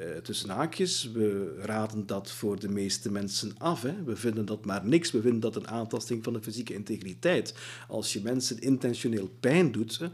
uh, 0.00 0.16
tussen 0.16 0.50
haakjes, 0.50 1.10
we 1.12 1.54
raden 1.60 2.06
dat 2.06 2.30
voor 2.30 2.60
de 2.60 2.68
meeste 2.68 3.10
mensen 3.10 3.54
af. 3.58 3.82
Hè. 3.82 4.04
We 4.04 4.16
vinden 4.16 4.46
dat 4.46 4.64
maar 4.64 4.84
niks. 4.84 5.10
We 5.10 5.20
vinden 5.20 5.40
dat 5.40 5.56
een 5.56 5.68
aantasting 5.68 6.24
van 6.24 6.32
de 6.32 6.42
fysieke 6.42 6.74
integriteit. 6.74 7.54
Als 7.88 8.12
je 8.12 8.20
mensen 8.22 8.60
intentioneel 8.60 9.30
pijn 9.40 9.72
doet. 9.72 9.98
Hè. 9.98 10.06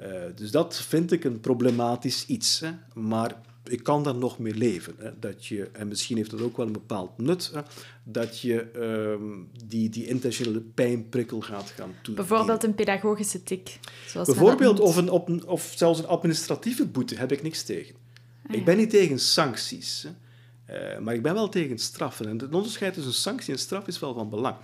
Uh, 0.00 0.36
dus 0.36 0.50
dat 0.50 0.76
vind 0.76 1.12
ik 1.12 1.24
een 1.24 1.40
problematisch 1.40 2.26
iets. 2.26 2.60
Hè. 2.60 2.70
Maar 2.94 3.40
ik 3.64 3.82
kan 3.82 4.02
daar 4.02 4.14
nog 4.14 4.38
mee 4.38 4.54
leven. 4.54 4.94
Hè. 4.98 5.10
Dat 5.18 5.46
je, 5.46 5.68
en 5.72 5.88
misschien 5.88 6.16
heeft 6.16 6.30
dat 6.30 6.40
ook 6.40 6.56
wel 6.56 6.66
een 6.66 6.72
bepaald 6.72 7.18
nut, 7.18 7.50
hè, 7.54 7.60
dat 8.02 8.40
je 8.40 8.70
uh, 8.76 9.36
die, 9.66 9.88
die 9.88 10.06
intentionele 10.06 10.60
pijnprikkel 10.60 11.40
gaat 11.40 11.70
gaan 11.70 11.94
toedienen. 12.02 12.28
Bijvoorbeeld 12.28 12.64
een 12.64 12.74
pedagogische 12.74 13.42
tik. 13.42 13.78
Zoals 14.06 14.28
Bijvoorbeeld, 14.28 14.80
of, 14.80 14.96
een, 14.96 15.10
op, 15.10 15.44
of 15.46 15.72
zelfs 15.76 15.98
een 15.98 16.06
administratieve 16.06 16.86
boete, 16.86 17.14
heb 17.14 17.32
ik 17.32 17.42
niks 17.42 17.62
tegen. 17.62 17.94
Ah, 18.48 18.56
ik 18.56 18.64
ben 18.64 18.76
niet 18.76 18.90
tegen 18.90 19.18
sancties, 19.18 20.06
uh, 20.70 20.98
maar 20.98 21.14
ik 21.14 21.22
ben 21.22 21.34
wel 21.34 21.48
tegen 21.48 21.78
straffen. 21.78 22.28
En 22.28 22.38
het 22.38 22.54
onderscheid 22.54 22.94
tussen 22.94 23.14
sanctie 23.14 23.52
en 23.52 23.58
straf 23.58 23.86
is 23.86 23.98
wel 23.98 24.14
van 24.14 24.30
belang. 24.30 24.56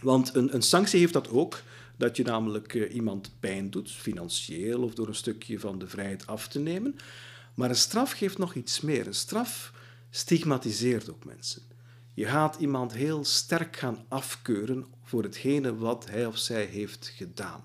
Want 0.00 0.34
een, 0.34 0.54
een 0.54 0.62
sanctie 0.62 1.00
heeft 1.00 1.12
dat 1.12 1.28
ook, 1.28 1.62
dat 1.96 2.16
je 2.16 2.22
namelijk 2.22 2.74
uh, 2.74 2.94
iemand 2.94 3.30
pijn 3.40 3.70
doet, 3.70 3.90
financieel 3.90 4.82
of 4.82 4.94
door 4.94 5.08
een 5.08 5.14
stukje 5.14 5.58
van 5.58 5.78
de 5.78 5.86
vrijheid 5.86 6.26
af 6.26 6.48
te 6.48 6.58
nemen. 6.58 6.96
Maar 7.54 7.68
een 7.68 7.76
straf 7.76 8.12
geeft 8.12 8.38
nog 8.38 8.54
iets 8.54 8.80
meer. 8.80 9.06
Een 9.06 9.14
straf 9.14 9.72
stigmatiseert 10.10 11.10
ook 11.10 11.24
mensen. 11.24 11.62
Je 12.14 12.26
gaat 12.26 12.56
iemand 12.56 12.92
heel 12.92 13.24
sterk 13.24 13.76
gaan 13.76 14.04
afkeuren 14.08 14.86
voor 15.02 15.22
hetgene 15.22 15.76
wat 15.76 16.08
hij 16.10 16.26
of 16.26 16.38
zij 16.38 16.64
heeft 16.64 17.12
gedaan. 17.16 17.64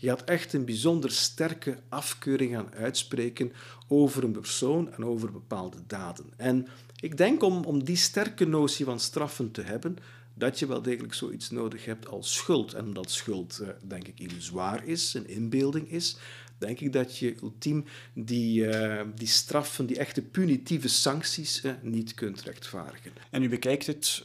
Je 0.00 0.08
gaat 0.08 0.24
echt 0.24 0.52
een 0.52 0.64
bijzonder 0.64 1.10
sterke 1.10 1.78
afkeuring 1.88 2.54
gaan 2.54 2.74
uitspreken 2.74 3.52
over 3.88 4.24
een 4.24 4.32
persoon 4.32 4.92
en 4.92 5.04
over 5.04 5.32
bepaalde 5.32 5.78
daden. 5.86 6.26
En 6.36 6.66
ik 7.00 7.16
denk 7.16 7.42
om, 7.42 7.64
om 7.64 7.84
die 7.84 7.96
sterke 7.96 8.44
notie 8.46 8.84
van 8.84 9.00
straffen 9.00 9.50
te 9.50 9.62
hebben, 9.62 9.96
dat 10.34 10.58
je 10.58 10.66
wel 10.66 10.82
degelijk 10.82 11.14
zoiets 11.14 11.50
nodig 11.50 11.84
hebt 11.84 12.08
als 12.08 12.34
schuld. 12.34 12.74
En 12.74 12.84
omdat 12.84 13.10
schuld, 13.10 13.58
eh, 13.58 13.68
denk 13.82 14.08
ik, 14.08 14.20
illusoir 14.20 14.84
is, 14.84 15.14
een 15.14 15.28
inbeelding 15.28 15.90
is, 15.90 16.16
denk 16.58 16.80
ik 16.80 16.92
dat 16.92 17.18
je 17.18 17.36
ultiem 17.42 17.84
die, 18.12 18.60
uh, 18.60 19.00
die 19.14 19.26
straffen, 19.26 19.86
die 19.86 19.98
echte 19.98 20.22
punitieve 20.22 20.88
sancties, 20.88 21.64
uh, 21.64 21.72
niet 21.82 22.14
kunt 22.14 22.42
rechtvaardigen. 22.42 23.12
En 23.30 23.42
u 23.42 23.48
bekijkt 23.48 23.86
het 23.86 24.24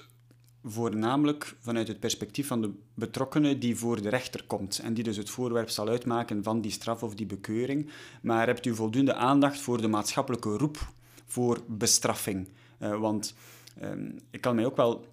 voornamelijk 0.63 1.55
vanuit 1.59 1.87
het 1.87 1.99
perspectief 1.99 2.47
van 2.47 2.61
de 2.61 2.71
betrokkenen 2.93 3.59
die 3.59 3.77
voor 3.77 4.01
de 4.01 4.09
rechter 4.09 4.43
komt 4.43 4.79
en 4.79 4.93
die 4.93 5.03
dus 5.03 5.17
het 5.17 5.29
voorwerp 5.29 5.69
zal 5.69 5.87
uitmaken 5.87 6.43
van 6.43 6.61
die 6.61 6.71
straf 6.71 7.03
of 7.03 7.15
die 7.15 7.25
bekeuring. 7.25 7.89
Maar 8.21 8.47
hebt 8.47 8.65
u 8.65 8.75
voldoende 8.75 9.13
aandacht 9.13 9.59
voor 9.59 9.81
de 9.81 9.87
maatschappelijke 9.87 10.49
roep 10.49 10.91
voor 11.25 11.59
bestraffing? 11.67 12.47
Uh, 12.79 12.99
want 12.99 13.35
um, 13.81 14.19
ik 14.31 14.41
kan 14.41 14.55
mij 14.55 14.65
ook 14.65 14.75
wel 14.75 15.05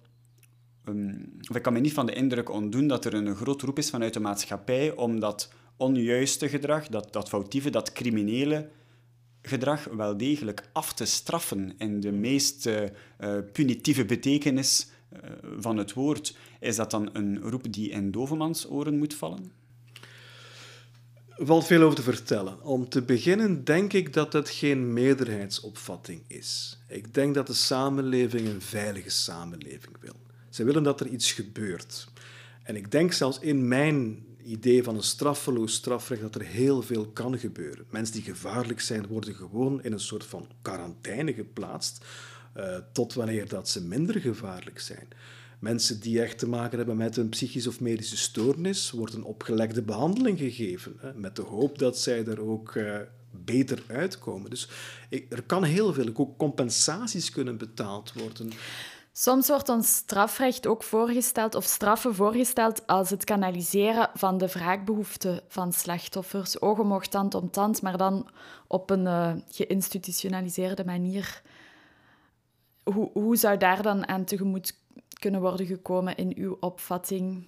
um, 0.85 1.37
of 1.49 1.55
ik 1.55 1.61
kan 1.61 1.73
me 1.73 1.79
niet 1.79 1.93
van 1.93 2.05
de 2.05 2.13
indruk 2.13 2.49
ontdoen 2.49 2.87
dat 2.87 3.05
er 3.05 3.13
een 3.13 3.35
groot 3.35 3.61
roep 3.61 3.77
is 3.77 3.89
vanuit 3.89 4.13
de 4.13 4.19
maatschappij 4.19 4.95
om 4.95 5.19
dat 5.19 5.53
onjuiste 5.77 6.49
gedrag, 6.49 6.87
dat, 6.87 7.13
dat 7.13 7.29
foutieve, 7.29 7.69
dat 7.69 7.91
criminele 7.91 8.69
gedrag 9.41 9.83
wel 9.83 10.17
degelijk 10.17 10.69
af 10.73 10.93
te 10.93 11.05
straffen 11.05 11.73
in 11.77 11.99
de 11.99 12.11
meest 12.11 12.65
uh, 12.67 12.83
punitieve 13.51 14.05
betekenis 14.05 14.87
eh, 14.87 14.99
van 15.57 15.77
het 15.77 15.93
woord, 15.93 16.35
is 16.59 16.75
dat 16.75 16.91
dan 16.91 17.09
een 17.13 17.39
roep 17.39 17.73
die 17.73 17.89
in 17.89 18.11
Dovemans 18.11 18.69
oren 18.69 18.97
moet 18.97 19.13
vallen? 19.13 19.51
Valt 21.43 21.65
veel 21.65 21.81
over 21.81 21.95
te 21.95 22.01
vertellen. 22.01 22.63
Om 22.63 22.89
te 22.89 23.01
beginnen 23.01 23.63
denk 23.63 23.93
ik 23.93 24.13
dat 24.13 24.33
het 24.33 24.49
geen 24.49 24.93
meerderheidsopvatting 24.93 26.23
is. 26.27 26.79
Ik 26.87 27.13
denk 27.13 27.35
dat 27.35 27.47
de 27.47 27.53
samenleving 27.53 28.47
een 28.47 28.61
veilige 28.61 29.09
samenleving 29.09 29.95
wil. 29.99 30.15
Ze 30.49 30.63
willen 30.63 30.83
dat 30.83 30.99
er 30.99 31.07
iets 31.07 31.31
gebeurt. 31.31 32.07
En 32.63 32.75
ik 32.75 32.91
denk 32.91 33.11
zelfs 33.11 33.39
in 33.39 33.67
mijn 33.67 34.25
idee 34.43 34.83
van 34.83 34.95
een 34.95 35.03
straffeloos 35.03 35.73
strafrecht 35.73 36.21
dat 36.21 36.35
er 36.35 36.45
heel 36.45 36.81
veel 36.81 37.07
kan 37.07 37.39
gebeuren. 37.39 37.85
Mensen 37.89 38.15
die 38.15 38.23
gevaarlijk 38.23 38.81
zijn 38.81 39.07
worden 39.07 39.35
gewoon 39.35 39.83
in 39.83 39.91
een 39.91 39.99
soort 39.99 40.25
van 40.25 40.47
quarantaine 40.61 41.33
geplaatst 41.33 42.05
uh, 42.57 42.77
tot 42.91 43.13
wanneer 43.13 43.47
dat 43.47 43.69
ze 43.69 43.83
minder 43.83 44.19
gevaarlijk 44.19 44.79
zijn. 44.79 45.07
Mensen 45.59 45.99
die 45.99 46.21
echt 46.21 46.37
te 46.37 46.47
maken 46.47 46.77
hebben 46.77 46.97
met 46.97 47.17
een 47.17 47.29
psychische 47.29 47.69
of 47.69 47.79
medische 47.79 48.17
stoornis, 48.17 48.91
worden 48.91 49.23
opgelegde 49.23 49.81
behandeling 49.81 50.37
gegeven, 50.37 50.95
hè, 50.99 51.13
met 51.13 51.35
de 51.35 51.41
hoop 51.41 51.77
dat 51.77 51.97
zij 51.97 52.25
er 52.25 52.41
ook 52.41 52.75
uh, 52.75 52.95
beter 53.31 53.83
uitkomen. 53.87 54.49
Dus 54.49 54.69
er 55.29 55.43
kan 55.43 55.63
heel 55.63 55.93
veel, 55.93 56.09
ook 56.13 56.37
compensaties 56.37 57.31
kunnen 57.31 57.57
betaald 57.57 58.13
worden. 58.13 58.51
Soms 59.13 59.47
wordt 59.47 59.69
ons 59.69 59.95
strafrecht 59.95 60.67
ook 60.67 60.83
voorgesteld, 60.83 61.55
of 61.55 61.63
straffen 61.63 62.15
voorgesteld, 62.15 62.87
als 62.87 63.09
het 63.09 63.23
kanaliseren 63.23 64.09
van 64.13 64.37
de 64.37 64.47
wraakbehoeften 64.47 65.41
van 65.47 65.73
slachtoffers. 65.73 66.61
Oog 66.61 67.07
tand 67.07 67.33
om 67.33 67.51
tand, 67.51 67.81
maar 67.81 67.97
dan 67.97 68.29
op 68.67 68.89
een 68.89 69.05
uh, 69.05 69.31
geïnstitutionaliseerde 69.49 70.85
manier. 70.85 71.41
Hoe, 72.93 73.09
hoe 73.13 73.35
zou 73.35 73.57
daar 73.57 73.81
dan 73.81 74.07
aan 74.07 74.25
tegemoet 74.25 74.77
kunnen 75.19 75.41
worden 75.41 75.65
gekomen 75.65 76.15
in 76.15 76.33
uw 76.35 76.57
opvatting? 76.59 77.47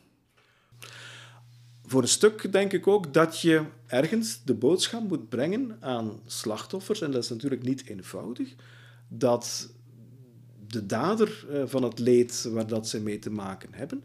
Voor 1.85 2.01
een 2.01 2.07
stuk 2.07 2.51
denk 2.51 2.73
ik 2.73 2.87
ook 2.87 3.13
dat 3.13 3.39
je 3.39 3.63
ergens 3.87 4.43
de 4.43 4.53
boodschap 4.53 5.07
moet 5.07 5.29
brengen 5.29 5.77
aan 5.79 6.19
slachtoffers, 6.25 7.01
en 7.01 7.11
dat 7.11 7.23
is 7.23 7.29
natuurlijk 7.29 7.63
niet 7.63 7.85
eenvoudig, 7.85 8.55
dat 9.07 9.69
de 10.67 10.85
dader 10.85 11.45
eh, 11.49 11.63
van 11.65 11.83
het 11.83 11.99
leed 11.99 12.49
waar 12.51 12.67
dat 12.67 12.87
ze 12.87 13.01
mee 13.01 13.19
te 13.19 13.29
maken 13.29 13.69
hebben, 13.73 14.03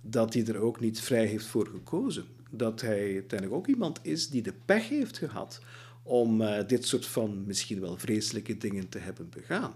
dat 0.00 0.34
hij 0.34 0.46
er 0.46 0.58
ook 0.58 0.80
niet 0.80 1.00
vrij 1.00 1.26
heeft 1.26 1.46
voor 1.46 1.66
gekozen. 1.66 2.24
Dat 2.50 2.80
hij 2.80 3.12
uiteindelijk 3.12 3.52
ook 3.52 3.66
iemand 3.66 3.98
is 4.02 4.28
die 4.28 4.42
de 4.42 4.54
pech 4.64 4.88
heeft 4.88 5.18
gehad 5.18 5.60
om 6.02 6.40
uh, 6.40 6.58
dit 6.66 6.86
soort 6.86 7.06
van 7.06 7.44
misschien 7.46 7.80
wel 7.80 7.96
vreselijke 7.96 8.56
dingen 8.56 8.88
te 8.88 8.98
hebben 8.98 9.28
begaan. 9.28 9.74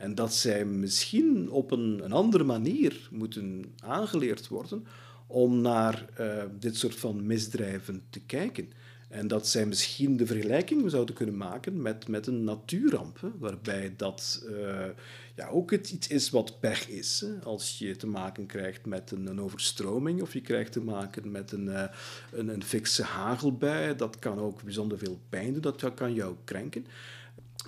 En 0.00 0.14
dat 0.14 0.34
zij 0.34 0.64
misschien 0.64 1.50
op 1.50 1.70
een, 1.70 2.00
een 2.04 2.12
andere 2.12 2.44
manier 2.44 3.08
moeten 3.10 3.64
aangeleerd 3.78 4.48
worden 4.48 4.86
om 5.26 5.60
naar 5.60 6.04
uh, 6.20 6.42
dit 6.58 6.76
soort 6.76 6.94
van 6.94 7.26
misdrijven 7.26 8.02
te 8.10 8.20
kijken. 8.20 8.72
En 9.08 9.28
dat 9.28 9.48
zij 9.48 9.66
misschien 9.66 10.16
de 10.16 10.26
vergelijking 10.26 10.90
zouden 10.90 11.14
kunnen 11.14 11.36
maken 11.36 11.82
met, 11.82 12.08
met 12.08 12.26
een 12.26 12.44
natuurramp, 12.44 13.32
waarbij 13.38 13.94
dat 13.96 14.46
uh, 14.50 14.86
ja, 15.36 15.48
ook 15.48 15.70
het 15.70 15.90
iets 15.90 16.08
is 16.08 16.30
wat 16.30 16.60
pech 16.60 16.88
is. 16.88 17.20
Hè. 17.20 17.44
Als 17.44 17.78
je 17.78 17.96
te 17.96 18.06
maken 18.06 18.46
krijgt 18.46 18.86
met 18.86 19.10
een, 19.10 19.26
een 19.26 19.40
overstroming 19.40 20.22
of 20.22 20.32
je 20.32 20.40
krijgt 20.40 20.72
te 20.72 20.80
maken 20.80 21.30
met 21.30 21.52
een, 21.52 21.66
uh, 21.66 21.84
een, 22.32 22.48
een 22.48 22.64
fikse 22.64 23.02
hagelbui, 23.02 23.96
dat 23.96 24.18
kan 24.18 24.38
ook 24.38 24.62
bijzonder 24.62 24.98
veel 24.98 25.20
pijn 25.28 25.52
doen, 25.52 25.62
dat 25.62 25.94
kan 25.94 26.14
jou 26.14 26.34
krenken. 26.44 26.86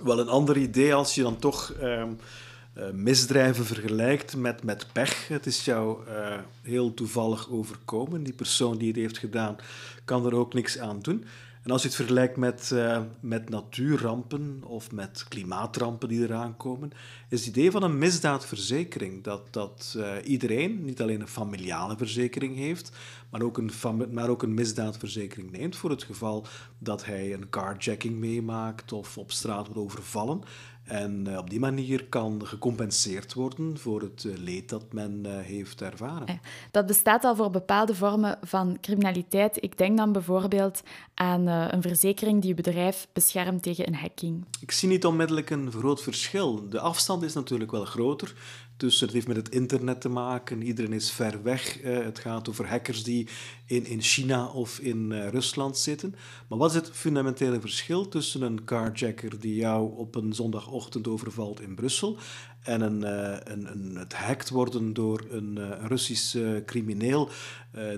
Wel 0.03 0.19
een 0.19 0.29
ander 0.29 0.57
idee 0.57 0.93
als 0.93 1.15
je 1.15 1.21
dan 1.21 1.39
toch 1.39 1.73
uh, 1.81 2.03
uh, 2.77 2.89
misdrijven 2.93 3.65
vergelijkt 3.65 4.35
met, 4.35 4.63
met 4.63 4.87
pech. 4.91 5.27
Het 5.27 5.45
is 5.45 5.65
jou 5.65 6.07
uh, 6.07 6.37
heel 6.61 6.93
toevallig 6.93 7.49
overkomen. 7.49 8.23
Die 8.23 8.33
persoon 8.33 8.77
die 8.77 8.87
het 8.87 8.97
heeft 8.97 9.17
gedaan 9.17 9.55
kan 10.05 10.25
er 10.25 10.35
ook 10.35 10.53
niks 10.53 10.79
aan 10.79 10.99
doen. 10.99 11.25
En 11.63 11.71
als 11.71 11.81
je 11.81 11.87
het 11.87 11.97
vergelijkt 11.97 12.37
met, 12.37 12.69
uh, 12.73 13.01
met 13.19 13.49
natuurrampen 13.49 14.61
of 14.65 14.91
met 14.91 15.25
klimaatrampen 15.27 16.07
die 16.07 16.23
eraan 16.23 16.57
komen, 16.57 16.91
is 17.29 17.45
het 17.45 17.55
idee 17.55 17.71
van 17.71 17.83
een 17.83 17.97
misdaadverzekering 17.97 19.23
dat, 19.23 19.41
dat 19.51 19.97
iedereen 20.23 20.85
niet 20.85 21.01
alleen 21.01 21.21
een 21.21 21.27
familiale 21.27 21.97
verzekering 21.97 22.55
heeft, 22.55 22.91
maar 23.33 23.41
ook, 23.41 23.57
een 23.57 23.71
maar 24.11 24.29
ook 24.29 24.43
een 24.43 24.53
misdaadverzekering 24.53 25.51
neemt 25.51 25.75
voor 25.75 25.89
het 25.89 26.03
geval 26.03 26.45
dat 26.77 27.05
hij 27.05 27.33
een 27.33 27.49
carjacking 27.49 28.15
meemaakt 28.15 28.91
of 28.91 29.17
op 29.17 29.31
straat 29.31 29.65
wordt 29.65 29.81
overvallen. 29.81 30.41
En 30.83 31.25
uh, 31.27 31.37
op 31.37 31.49
die 31.49 31.59
manier 31.59 32.05
kan 32.05 32.41
gecompenseerd 32.45 33.33
worden 33.33 33.77
voor 33.77 34.01
het 34.01 34.23
uh, 34.23 34.37
leed 34.37 34.69
dat 34.69 34.93
men 34.93 35.23
uh, 35.25 35.37
heeft 35.37 35.81
ervaren. 35.81 36.39
Dat 36.71 36.85
bestaat 36.85 37.23
al 37.23 37.35
voor 37.35 37.49
bepaalde 37.49 37.95
vormen 37.95 38.37
van 38.41 38.77
criminaliteit. 38.81 39.63
Ik 39.63 39.77
denk 39.77 39.97
dan 39.97 40.11
bijvoorbeeld 40.11 40.83
aan 41.13 41.47
een 41.47 41.81
verzekering 41.81 42.39
die 42.39 42.49
je 42.49 42.55
bedrijf 42.55 43.07
beschermt 43.13 43.63
tegen 43.63 43.87
een 43.87 43.95
hacking. 43.95 44.45
Ik 44.61 44.71
zie 44.71 44.89
niet 44.89 45.05
onmiddellijk 45.05 45.49
een 45.49 45.71
groot 45.71 46.01
verschil. 46.01 46.69
De 46.69 46.79
afstand 46.79 47.23
is 47.23 47.33
natuurlijk 47.33 47.71
wel 47.71 47.85
groter. 47.85 48.33
Dus 48.77 48.99
het 48.99 49.11
heeft 49.11 49.27
met 49.27 49.35
het 49.35 49.49
internet 49.49 50.01
te 50.01 50.09
maken. 50.09 50.61
Iedereen 50.61 50.93
is 50.93 51.11
ver 51.11 51.43
weg. 51.43 51.81
het 51.81 52.19
gaat 52.19 52.49
over 52.49 52.67
hackers 52.67 53.03
die 53.03 53.27
in, 53.65 53.85
in 53.85 54.01
China 54.01 54.45
of 54.45 54.79
in 54.79 55.11
uh, 55.11 55.27
Rusland 55.27 55.77
zitten. 55.77 56.15
Maar 56.47 56.57
wat 56.57 56.69
is 56.69 56.75
het 56.75 56.89
fundamentele 56.91 57.59
verschil 57.59 58.07
tussen 58.07 58.41
een 58.41 58.63
carjacker 58.63 59.39
die 59.39 59.55
jou 59.55 59.97
op 59.97 60.15
een 60.15 60.33
zondagochtend 60.33 61.07
overvalt 61.07 61.61
in 61.61 61.75
Brussel 61.75 62.17
en 62.63 62.81
een, 62.81 63.01
uh, 63.01 63.37
een, 63.43 63.71
een, 63.71 63.95
het 63.95 64.13
hacked 64.13 64.49
worden 64.49 64.93
door 64.93 65.25
een, 65.29 65.55
een 65.55 65.87
Russisch 65.87 66.37
crimineel 66.65 67.29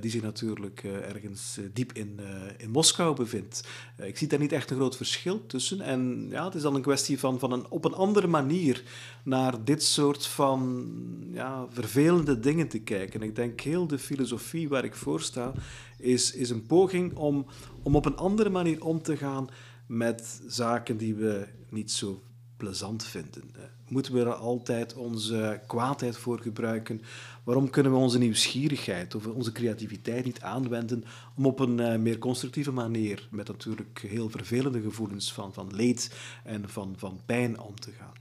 die 0.01 0.11
zich 0.11 0.21
natuurlijk 0.21 0.83
ergens 0.83 1.59
diep 1.73 1.93
in, 1.93 2.19
in 2.57 2.71
Moskou 2.71 3.15
bevindt. 3.15 3.67
ik 3.97 4.17
zie 4.17 4.27
daar 4.27 4.39
niet 4.39 4.51
echt 4.51 4.69
een 4.69 4.77
groot 4.77 4.97
verschil 4.97 5.45
tussen. 5.45 5.81
En 5.81 6.27
ja, 6.29 6.45
het 6.45 6.55
is 6.55 6.61
dan 6.61 6.75
een 6.75 6.81
kwestie 6.81 7.19
van, 7.19 7.39
van 7.39 7.51
een, 7.51 7.69
op 7.69 7.85
een 7.85 7.93
andere 7.93 8.27
manier 8.27 8.83
naar 9.23 9.63
dit 9.63 9.83
soort 9.83 10.25
van 10.27 10.89
ja, 11.31 11.65
vervelende 11.69 12.39
dingen 12.39 12.67
te 12.67 12.79
kijken. 12.79 13.21
En 13.21 13.27
ik 13.27 13.35
denk 13.35 13.61
heel 13.61 13.87
de 13.87 13.99
filosofie 13.99 14.69
waar 14.69 14.83
ik 14.83 14.95
voor 14.95 15.21
sta, 15.21 15.53
is, 15.97 16.33
is 16.33 16.49
een 16.49 16.65
poging 16.65 17.15
om, 17.15 17.45
om 17.83 17.95
op 17.95 18.05
een 18.05 18.17
andere 18.17 18.49
manier 18.49 18.83
om 18.83 19.01
te 19.01 19.17
gaan 19.17 19.49
met 19.85 20.41
zaken 20.47 20.97
die 20.97 21.15
we 21.15 21.47
niet 21.69 21.91
zo 21.91 22.21
plezant 22.57 23.05
vinden. 23.05 23.51
Moeten 23.87 24.13
we 24.13 24.19
er 24.19 24.33
altijd 24.33 24.93
onze 24.93 25.61
kwaadheid 25.67 26.17
voor 26.17 26.39
gebruiken? 26.39 27.01
Waarom 27.43 27.69
kunnen 27.69 27.91
we 27.91 27.97
onze 27.97 28.17
nieuwsgierigheid 28.17 29.15
of 29.15 29.27
onze 29.27 29.51
creativiteit 29.51 30.25
niet 30.25 30.41
aanwenden 30.41 31.03
om 31.37 31.45
op 31.45 31.59
een 31.59 31.79
uh, 31.79 31.95
meer 31.95 32.17
constructieve 32.17 32.71
manier 32.71 33.27
met 33.31 33.47
natuurlijk 33.47 34.05
heel 34.07 34.29
vervelende 34.29 34.81
gevoelens 34.81 35.33
van, 35.33 35.53
van 35.53 35.75
leed 35.75 36.15
en 36.43 36.69
van, 36.69 36.93
van 36.97 37.19
pijn 37.25 37.59
om 37.59 37.79
te 37.79 37.91
gaan? 37.91 38.13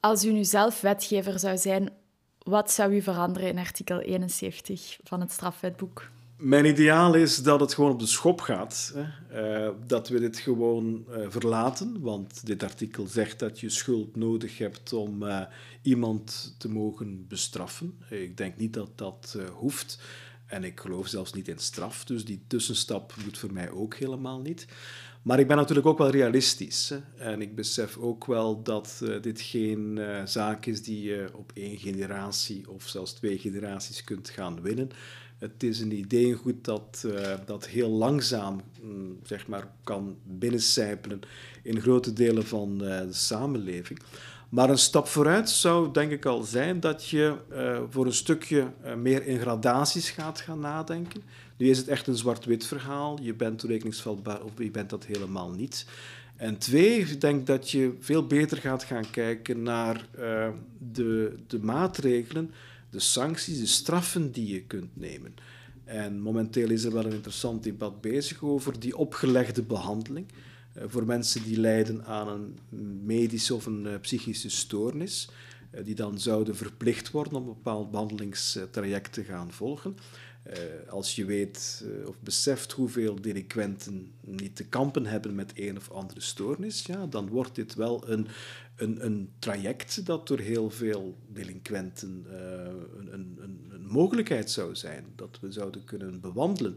Als 0.00 0.24
u 0.24 0.32
nu 0.32 0.44
zelf 0.44 0.80
wetgever 0.80 1.38
zou 1.38 1.58
zijn, 1.58 1.90
wat 2.38 2.70
zou 2.70 2.94
u 2.94 3.02
veranderen 3.02 3.48
in 3.48 3.58
artikel 3.58 4.00
71 4.00 4.98
van 5.04 5.20
het 5.20 5.32
strafwetboek? 5.32 6.10
Mijn 6.44 6.64
ideaal 6.64 7.14
is 7.14 7.36
dat 7.36 7.60
het 7.60 7.74
gewoon 7.74 7.90
op 7.90 7.98
de 7.98 8.06
schop 8.06 8.40
gaat. 8.40 8.94
Hè. 8.94 9.66
Uh, 9.66 9.70
dat 9.86 10.08
we 10.08 10.20
dit 10.20 10.38
gewoon 10.38 11.04
uh, 11.08 11.26
verlaten, 11.28 12.00
want 12.00 12.46
dit 12.46 12.62
artikel 12.62 13.06
zegt 13.06 13.38
dat 13.38 13.60
je 13.60 13.68
schuld 13.68 14.16
nodig 14.16 14.58
hebt 14.58 14.92
om 14.92 15.22
uh, 15.22 15.42
iemand 15.82 16.54
te 16.58 16.68
mogen 16.68 17.26
bestraffen. 17.28 17.98
Ik 18.10 18.36
denk 18.36 18.56
niet 18.56 18.72
dat 18.72 18.90
dat 18.94 19.38
hoeft. 19.52 20.00
En 20.46 20.64
ik 20.64 20.80
geloof 20.80 21.06
zelfs 21.06 21.32
niet 21.32 21.48
in 21.48 21.58
straf, 21.58 22.04
dus 22.04 22.24
die 22.24 22.44
tussenstap 22.46 23.14
moet 23.24 23.38
voor 23.38 23.52
mij 23.52 23.70
ook 23.70 23.94
helemaal 23.94 24.40
niet. 24.40 24.66
Maar 25.22 25.38
ik 25.38 25.46
ben 25.46 25.56
natuurlijk 25.56 25.86
ook 25.86 25.98
wel 25.98 26.10
realistisch. 26.10 26.94
En 27.16 27.42
ik 27.42 27.54
besef 27.54 27.96
ook 27.96 28.26
wel 28.26 28.62
dat 28.62 29.02
dit 29.20 29.40
geen 29.40 30.00
zaak 30.24 30.66
is 30.66 30.82
die 30.82 31.02
je 31.02 31.30
op 31.34 31.52
één 31.54 31.78
generatie 31.78 32.70
of 32.70 32.88
zelfs 32.88 33.12
twee 33.12 33.38
generaties 33.38 34.04
kunt 34.04 34.30
gaan 34.30 34.62
winnen. 34.62 34.90
Het 35.42 35.62
is 35.62 35.80
een 35.80 35.92
ideengoed 35.92 36.64
dat, 36.64 37.02
uh, 37.06 37.34
dat 37.46 37.66
heel 37.66 37.88
langzaam 37.88 38.60
mm, 38.82 39.18
zeg 39.22 39.46
maar, 39.46 39.68
kan 39.84 40.16
binnencijpelen 40.24 41.20
in 41.62 41.80
grote 41.80 42.12
delen 42.12 42.46
van 42.46 42.78
de 42.78 43.06
samenleving. 43.10 43.98
Maar 44.48 44.70
een 44.70 44.78
stap 44.78 45.06
vooruit 45.06 45.50
zou 45.50 45.92
denk 45.92 46.10
ik 46.10 46.24
al 46.24 46.42
zijn 46.42 46.80
dat 46.80 47.08
je 47.08 47.36
voor 47.90 48.06
een 48.06 48.12
stukje 48.12 48.66
meer 48.96 49.26
in 49.26 49.40
gradaties 49.40 50.10
gaat 50.10 50.40
gaan 50.40 50.58
nadenken. 50.58 51.22
Nu 51.56 51.70
is 51.70 51.78
het 51.78 51.88
echt 51.88 52.06
een 52.06 52.16
zwart-wit 52.16 52.66
verhaal. 52.66 53.18
Je 53.22 53.34
bent 53.34 53.58
toerekeningsvatbaar 53.58 54.42
of 54.42 54.50
je 54.58 54.70
bent 54.70 54.90
dat 54.90 55.04
helemaal 55.04 55.50
niet. 55.50 55.86
En 56.36 56.58
twee, 56.58 56.98
ik 56.98 57.20
denk 57.20 57.46
dat 57.46 57.70
je 57.70 57.96
veel 58.00 58.26
beter 58.26 58.56
gaat 58.56 58.84
gaan 58.84 59.10
kijken 59.10 59.62
naar 59.62 60.06
de, 60.92 61.34
de 61.46 61.58
maatregelen, 61.58 62.50
de 62.92 63.00
sancties, 63.00 63.58
de 63.58 63.66
straffen 63.66 64.32
die 64.32 64.54
je 64.54 64.62
kunt 64.62 64.96
nemen. 64.96 65.34
En 65.84 66.20
momenteel 66.20 66.70
is 66.70 66.84
er 66.84 66.92
wel 66.92 67.04
een 67.04 67.12
interessant 67.12 67.62
debat 67.62 68.00
bezig 68.00 68.42
over 68.42 68.80
die 68.80 68.96
opgelegde 68.96 69.62
behandeling. 69.62 70.26
Uh, 70.76 70.82
voor 70.86 71.06
mensen 71.06 71.42
die 71.42 71.60
lijden 71.60 72.04
aan 72.04 72.28
een 72.28 72.58
medische 73.04 73.54
of 73.54 73.66
een 73.66 73.84
uh, 73.84 73.98
psychische 74.00 74.50
stoornis, 74.50 75.28
die 75.84 75.94
dan 75.94 76.18
zouden 76.18 76.56
verplicht 76.56 77.10
worden 77.10 77.34
om 77.34 77.48
een 77.48 77.54
bepaald 77.54 77.90
behandelingstraject 77.90 79.12
te 79.12 79.24
gaan 79.24 79.52
volgen. 79.52 79.96
Als 80.88 81.16
je 81.16 81.24
weet 81.24 81.84
of 82.06 82.20
beseft 82.20 82.72
hoeveel 82.72 83.20
delinquenten 83.20 84.12
niet 84.20 84.56
te 84.56 84.64
kampen 84.64 85.06
hebben 85.06 85.34
met 85.34 85.52
een 85.54 85.76
of 85.76 85.90
andere 85.90 86.20
stoornis, 86.20 86.82
ja, 86.86 87.06
dan 87.06 87.28
wordt 87.28 87.54
dit 87.54 87.74
wel 87.74 88.08
een, 88.08 88.26
een, 88.82 89.04
een 89.04 89.30
traject 89.38 90.06
dat 90.06 90.28
door 90.28 90.38
heel 90.38 90.70
veel 90.70 91.14
delinquenten 91.32 92.26
uh, 92.30 92.36
een, 92.98 93.12
een, 93.12 93.38
een, 93.42 93.86
mogelijkheid 93.86 94.50
zou 94.50 94.74
zijn, 94.74 95.04
dat 95.16 95.38
we 95.40 95.52
zouden 95.52 95.84
kunnen 95.84 96.20
bewandelen. 96.20 96.74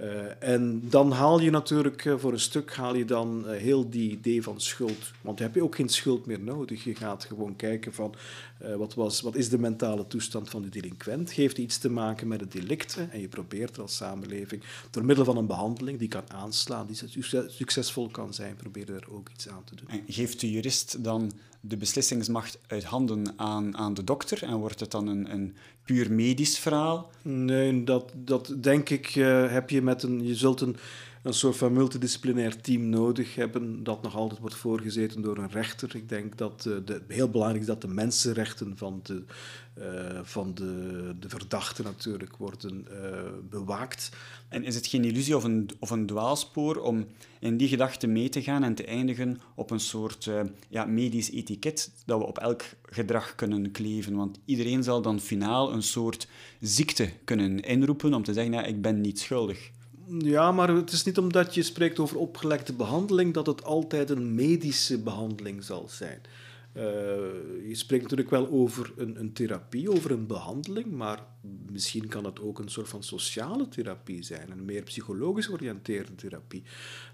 Uh, 0.00 0.42
en 0.42 0.82
dan 0.88 1.12
haal 1.12 1.40
je 1.40 1.50
natuurlijk 1.50 2.04
uh, 2.04 2.18
voor 2.18 2.32
een 2.32 2.40
stuk 2.40 2.74
haal 2.74 2.94
je 2.94 3.04
dan 3.04 3.48
heel 3.48 3.90
die 3.90 4.10
idee 4.10 4.42
van 4.42 4.60
schuld. 4.60 5.12
Want 5.20 5.38
dan 5.38 5.46
heb 5.46 5.54
je 5.54 5.62
ook 5.62 5.74
geen 5.74 5.88
schuld 5.88 6.26
meer 6.26 6.40
nodig. 6.40 6.84
Je 6.84 6.94
gaat 6.94 7.24
gewoon 7.24 7.56
kijken 7.56 7.92
van 7.92 8.14
wat, 8.76 8.94
was, 8.94 9.20
wat 9.20 9.34
is 9.34 9.48
de 9.48 9.58
mentale 9.58 10.06
toestand 10.06 10.50
van 10.50 10.62
de 10.62 10.68
delinquent. 10.68 11.32
Geeft 11.32 11.58
iets 11.58 11.78
te 11.78 11.90
maken 11.90 12.28
met 12.28 12.40
het 12.40 12.52
delict. 12.52 12.98
En 13.10 13.20
je 13.20 13.28
probeert 13.28 13.76
er 13.76 13.82
als 13.82 13.96
samenleving 13.96 14.62
door 14.90 15.04
middel 15.04 15.24
van 15.24 15.36
een 15.36 15.46
behandeling 15.46 15.98
die 15.98 16.08
kan 16.08 16.30
aanslaan, 16.30 16.86
die 16.86 17.24
succesvol 17.46 18.08
kan 18.08 18.34
zijn, 18.34 18.56
probeer 18.56 18.94
er 18.94 19.06
ook 19.10 19.28
iets 19.28 19.48
aan 19.48 19.64
te 19.64 19.74
doen. 19.74 19.88
En 19.88 20.02
geeft 20.06 20.40
de 20.40 20.50
jurist 20.50 21.04
dan 21.04 21.32
de 21.60 21.76
beslissingsmacht 21.76 22.58
uit 22.66 22.84
handen 22.84 23.32
aan, 23.36 23.76
aan 23.76 23.94
de 23.94 24.04
dokter 24.04 24.42
en 24.42 24.56
wordt 24.56 24.80
het 24.80 24.90
dan 24.90 25.06
een, 25.06 25.32
een 25.32 25.56
puur 25.84 26.12
medisch 26.12 26.58
verhaal? 26.58 27.10
Nee, 27.22 27.84
dat, 27.84 28.12
dat 28.14 28.54
denk 28.60 28.88
ik 28.88 29.14
uh, 29.14 29.50
heb 29.50 29.70
je 29.70 29.82
met 29.82 30.02
een... 30.02 30.26
Je 30.26 30.34
zult 30.34 30.60
een, 30.60 30.76
een 31.22 31.34
soort 31.34 31.56
van 31.56 31.72
multidisciplinair 31.72 32.60
team 32.60 32.88
nodig 32.88 33.34
hebben 33.34 33.82
dat 33.82 34.02
nog 34.02 34.16
altijd 34.16 34.40
wordt 34.40 34.54
voorgezeten 34.54 35.22
door 35.22 35.38
een 35.38 35.50
rechter. 35.50 35.96
Ik 35.96 36.08
denk 36.08 36.38
dat 36.38 36.64
uh, 36.68 36.96
heel 37.08 37.28
belangrijk 37.28 37.60
is 37.60 37.66
dat 37.66 37.80
de 37.80 37.88
mensenrechten 37.88 38.76
van 38.76 39.00
de, 39.02 39.24
uh, 39.78 40.20
van 40.22 40.54
de, 40.54 41.14
de 41.20 41.28
verdachte 41.28 41.82
natuurlijk 41.82 42.36
worden 42.36 42.86
bewaakt. 43.50 44.10
En 44.48 44.64
is 44.64 44.74
het 44.74 44.86
geen 44.86 45.04
illusie 45.04 45.36
of 45.36 45.44
een, 45.44 45.70
of 45.78 45.90
een 45.90 46.06
dwaalspoor 46.06 46.76
om 46.76 47.06
in 47.40 47.56
die 47.56 47.68
gedachte 47.68 48.06
mee 48.06 48.28
te 48.28 48.42
gaan 48.42 48.64
en 48.64 48.74
te 48.74 48.84
eindigen 48.84 49.40
op 49.54 49.70
een 49.70 49.80
soort 49.80 50.30
ja, 50.68 50.84
medisch 50.84 51.30
etiket 51.30 51.92
dat 52.04 52.18
we 52.18 52.26
op 52.26 52.38
elk 52.38 52.62
gedrag 52.82 53.34
kunnen 53.34 53.70
kleven? 53.70 54.16
Want 54.16 54.38
iedereen 54.44 54.82
zal 54.82 55.02
dan 55.02 55.20
finaal 55.20 55.72
een 55.72 55.82
soort 55.82 56.28
ziekte 56.60 57.10
kunnen 57.24 57.60
inroepen 57.60 58.14
om 58.14 58.22
te 58.22 58.32
zeggen, 58.32 58.52
ja, 58.52 58.64
ik 58.64 58.82
ben 58.82 59.00
niet 59.00 59.20
schuldig. 59.20 59.70
Ja, 60.18 60.52
maar 60.52 60.68
het 60.68 60.92
is 60.92 61.04
niet 61.04 61.18
omdat 61.18 61.54
je 61.54 61.62
spreekt 61.62 61.98
over 61.98 62.16
opgelegde 62.16 62.72
behandeling 62.72 63.34
dat 63.34 63.46
het 63.46 63.64
altijd 63.64 64.10
een 64.10 64.34
medische 64.34 64.98
behandeling 65.02 65.64
zal 65.64 65.88
zijn. 65.88 66.20
Uh, 66.76 66.82
je 67.68 67.74
spreekt 67.74 68.02
natuurlijk 68.02 68.30
wel 68.30 68.48
over 68.50 68.92
een, 68.96 69.20
een, 69.20 69.32
therapie, 69.32 69.90
over 69.90 70.10
een 70.10 70.26
behandeling, 70.26 70.86
maar 70.92 71.18
misschien 71.72 72.08
kan 72.08 72.24
het 72.24 72.40
ook 72.40 72.58
een 72.58 72.68
soort 72.68 72.88
van 72.88 73.02
sociale 73.02 73.68
therapie 73.68 74.22
zijn, 74.22 74.50
een 74.50 74.64
meer 74.64 74.82
psychologisch 74.82 75.46
georiënteerde 75.46 76.14
therapie. 76.14 76.62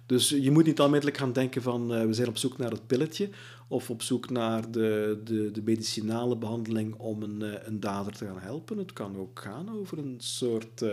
Dus 0.06 0.28
je 0.28 0.50
moet 0.50 0.64
niet 0.64 0.80
onmiddellijk 0.80 1.18
gaan 1.18 1.32
denken 1.32 1.62
van 1.62 1.94
uh, 1.94 2.04
we 2.04 2.12
zijn 2.12 2.28
op 2.28 2.36
zoek 2.36 2.58
naar 2.58 2.70
het 2.70 2.86
pilletje 2.86 3.28
of 3.68 3.90
op 3.90 4.02
zoek 4.02 4.30
naar 4.30 4.70
de, 4.70 5.20
de, 5.24 5.50
de 5.50 5.62
medicinale 5.62 6.36
behandeling 6.36 6.94
om 6.94 7.22
een, 7.22 7.40
uh, 7.40 7.52
een 7.64 7.80
dader 7.80 8.12
te 8.12 8.26
gaan 8.26 8.40
helpen. 8.40 8.78
Het 8.78 8.92
kan 8.92 9.16
ook 9.16 9.40
gaan 9.40 9.78
over 9.78 9.98
een 9.98 10.16
soort 10.18 10.84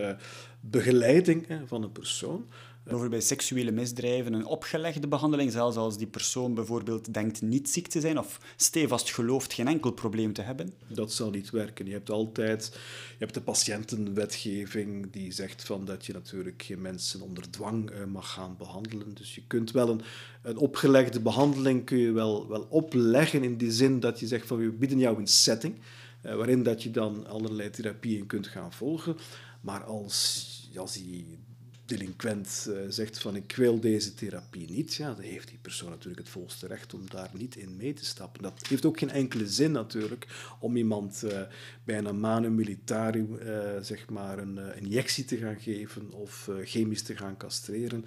begeleiding 0.60 1.47
van 1.65 1.84
een 1.84 1.91
persoon. 1.91 2.45
Over 2.91 3.10
bij 3.10 3.22
seksuele 3.22 3.72
misdrijven 3.72 4.34
een 4.34 4.46
opgelegde 4.46 5.08
behandeling, 5.08 5.52
zelfs 5.52 5.78
als 5.78 5.98
die 5.98 6.08
persoon 6.08 6.54
bijvoorbeeld 6.54 7.13
denkt 7.13 7.41
niet 7.41 7.69
ziek 7.69 7.88
te 7.88 8.00
zijn 8.00 8.19
of 8.19 8.39
stevast 8.56 9.13
gelooft 9.13 9.54
geen 9.54 9.67
enkel 9.67 9.91
probleem 9.91 10.34
te 10.34 10.41
hebben? 10.41 10.74
Dat 10.88 11.13
zal 11.13 11.30
niet 11.30 11.50
werken. 11.50 11.86
Je 11.86 11.91
hebt 11.91 12.10
altijd 12.10 12.69
je 13.10 13.19
hebt 13.19 13.34
de 13.34 13.41
patiëntenwetgeving 13.41 15.12
die 15.12 15.32
zegt 15.32 15.63
van 15.63 15.86
dat 15.86 16.06
je 16.06 16.13
natuurlijk 16.13 16.63
geen 16.63 16.82
mensen 16.82 17.22
onder 17.22 17.50
dwang 17.50 17.89
eh, 17.89 18.06
mag 18.06 18.34
gaan 18.34 18.56
behandelen. 18.58 19.13
Dus 19.13 19.36
je 19.36 19.41
kunt 19.48 19.72
wel 19.72 19.89
een, 19.89 20.02
een 20.41 20.58
opgelegde 20.58 21.19
behandeling 21.19 21.86
kun 21.86 21.98
je 21.98 22.12
wel, 22.12 22.48
wel 22.48 22.67
opleggen 22.69 23.43
in 23.43 23.58
die 23.58 23.72
zin 23.72 24.00
dat 24.00 24.19
je 24.19 24.28
zegt 24.28 24.48
van 24.48 24.58
we 24.58 24.72
bieden 24.72 25.00
jou 25.00 25.17
een 25.17 25.28
setting 25.28 25.76
eh, 26.22 26.36
waarin 26.36 26.63
dat 26.63 26.84
je 26.84 26.91
dan 26.91 27.28
allerlei 27.28 27.69
therapieën 27.69 28.26
kunt 28.26 28.48
gaan 28.48 28.74
volgen. 28.74 29.17
Maar 29.62 29.84
als, 29.84 30.72
als 30.76 30.93
die 30.93 31.39
delinquent 31.86 32.65
uh, 32.69 32.76
zegt 32.89 33.19
van 33.19 33.36
ik 33.36 33.56
wil 33.56 33.80
deze 33.80 34.13
therapie 34.13 34.69
niet, 34.69 34.93
ja, 34.93 35.13
dan 35.13 35.24
heeft 35.24 35.48
die 35.48 35.58
persoon 35.62 35.89
natuurlijk 35.89 36.22
het 36.22 36.30
volste 36.30 36.67
recht 36.67 36.93
om 36.93 37.10
daar 37.10 37.30
niet 37.34 37.56
in 37.56 37.76
mee 37.76 37.93
te 37.93 38.06
stappen. 38.06 38.43
Dat 38.43 38.67
heeft 38.67 38.86
ook 38.86 39.00
geen 39.00 39.10
enkele 39.10 39.48
zin 39.48 39.72
natuurlijk 39.72 40.28
om 40.60 40.76
iemand 40.76 41.22
uh, 41.26 41.41
bij 41.84 41.98
een 41.98 42.19
manu 42.19 42.50
militari 42.50 43.19
uh, 43.19 43.60
zeg 43.82 44.10
maar 44.10 44.38
een 44.38 44.60
injectie 44.76 45.26
te 45.26 45.38
gaan 45.38 45.60
geven 45.60 46.12
of 46.12 46.50
chemisch 46.63 47.02
te 47.02 47.17
gaan 47.17 47.38
castreren. 47.38 48.06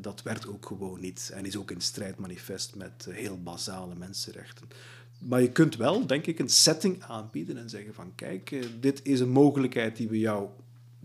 dat 0.00 0.22
werkt 0.22 0.46
ook 0.46 0.66
gewoon 0.66 1.00
niet 1.00 1.30
en 1.34 1.44
is 1.44 1.56
ook 1.56 1.70
in 1.70 1.80
strijd 1.80 2.18
manifest 2.18 2.74
met 2.74 3.06
heel 3.10 3.42
basale 3.42 3.94
mensenrechten. 3.94 4.68
Maar 5.18 5.40
je 5.40 5.52
kunt 5.52 5.76
wel, 5.76 6.06
denk 6.06 6.26
ik, 6.26 6.38
een 6.38 6.48
setting 6.48 7.02
aanbieden 7.02 7.56
en 7.56 7.70
zeggen 7.70 7.94
van 7.94 8.12
kijk, 8.14 8.66
dit 8.80 9.00
is 9.02 9.20
een 9.20 9.30
mogelijkheid 9.30 9.96
die 9.96 10.08
we 10.08 10.18
jou 10.18 10.48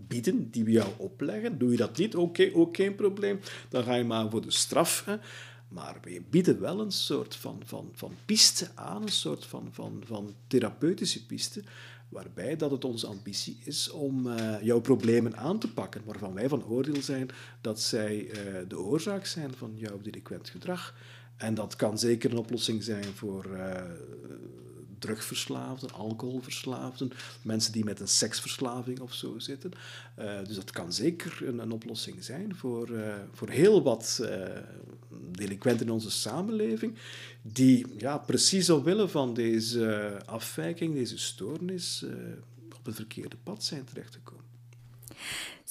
bieden, 0.06 0.50
die 0.50 0.64
we 0.64 0.70
jou 0.70 0.88
opleggen. 0.96 1.58
Doe 1.58 1.70
je 1.70 1.76
dat 1.76 1.98
niet, 1.98 2.16
oké, 2.16 2.50
ook 2.54 2.76
geen 2.76 2.94
probleem. 2.94 3.40
Dan 3.68 3.84
ga 3.84 3.94
je 3.94 4.04
maar 4.04 4.30
voor 4.30 4.42
de 4.42 4.50
straf. 4.50 5.04
Hè. 5.04 5.16
Maar 5.68 5.96
we 6.02 6.22
bieden 6.30 6.60
wel 6.60 6.80
een 6.80 6.92
soort 6.92 7.36
van, 7.36 7.62
van, 7.64 7.88
van 7.92 8.14
piste 8.24 8.68
aan, 8.74 9.02
een 9.02 9.08
soort 9.08 9.46
van, 9.46 9.68
van, 9.70 10.02
van 10.04 10.34
therapeutische 10.46 11.26
piste, 11.26 11.62
waarbij 12.08 12.56
dat 12.56 12.70
het 12.70 12.84
onze 12.84 13.06
ambitie 13.06 13.58
is 13.64 13.90
om 13.90 14.26
uh, 14.26 14.62
jouw 14.62 14.80
problemen 14.80 15.36
aan 15.36 15.58
te 15.58 15.72
pakken, 15.72 16.02
waarvan 16.04 16.34
wij 16.34 16.48
van 16.48 16.64
oordeel 16.64 17.02
zijn 17.02 17.28
dat 17.60 17.80
zij 17.80 18.20
uh, 18.20 18.68
de 18.68 18.78
oorzaak 18.78 19.26
zijn 19.26 19.54
van 19.54 19.72
jouw 19.74 20.00
delinquent 20.00 20.48
gedrag. 20.48 20.94
En 21.36 21.54
dat 21.54 21.76
kan 21.76 21.98
zeker 21.98 22.30
een 22.30 22.38
oplossing 22.38 22.82
zijn 22.82 23.04
voor 23.04 23.46
uh, 23.46 23.82
drugverslaafden, 25.00 25.92
alcoholverslaafden, 25.92 27.12
mensen 27.42 27.72
die 27.72 27.84
met 27.84 28.00
een 28.00 28.08
seksverslaving 28.08 29.00
of 29.00 29.14
zo 29.14 29.38
zitten. 29.38 29.72
Uh, 30.18 30.44
dus 30.44 30.56
dat 30.56 30.70
kan 30.70 30.92
zeker 30.92 31.38
een, 31.46 31.58
een 31.58 31.72
oplossing 31.72 32.24
zijn 32.24 32.56
voor, 32.56 32.90
uh, 32.90 33.14
voor 33.32 33.48
heel 33.48 33.82
wat 33.82 34.18
uh, 34.22 34.42
delinquenten 35.30 35.86
in 35.86 35.92
onze 35.92 36.10
samenleving, 36.10 36.94
die 37.42 37.86
ja, 37.98 38.18
precies 38.18 38.70
omwille 38.70 39.08
van 39.08 39.34
deze 39.34 40.16
afwijking, 40.24 40.94
deze 40.94 41.18
stoornis, 41.18 42.04
op 42.76 42.86
het 42.86 42.94
verkeerde 42.94 43.36
pad 43.42 43.64
zijn 43.64 43.84
terechtgekomen. 43.84 44.44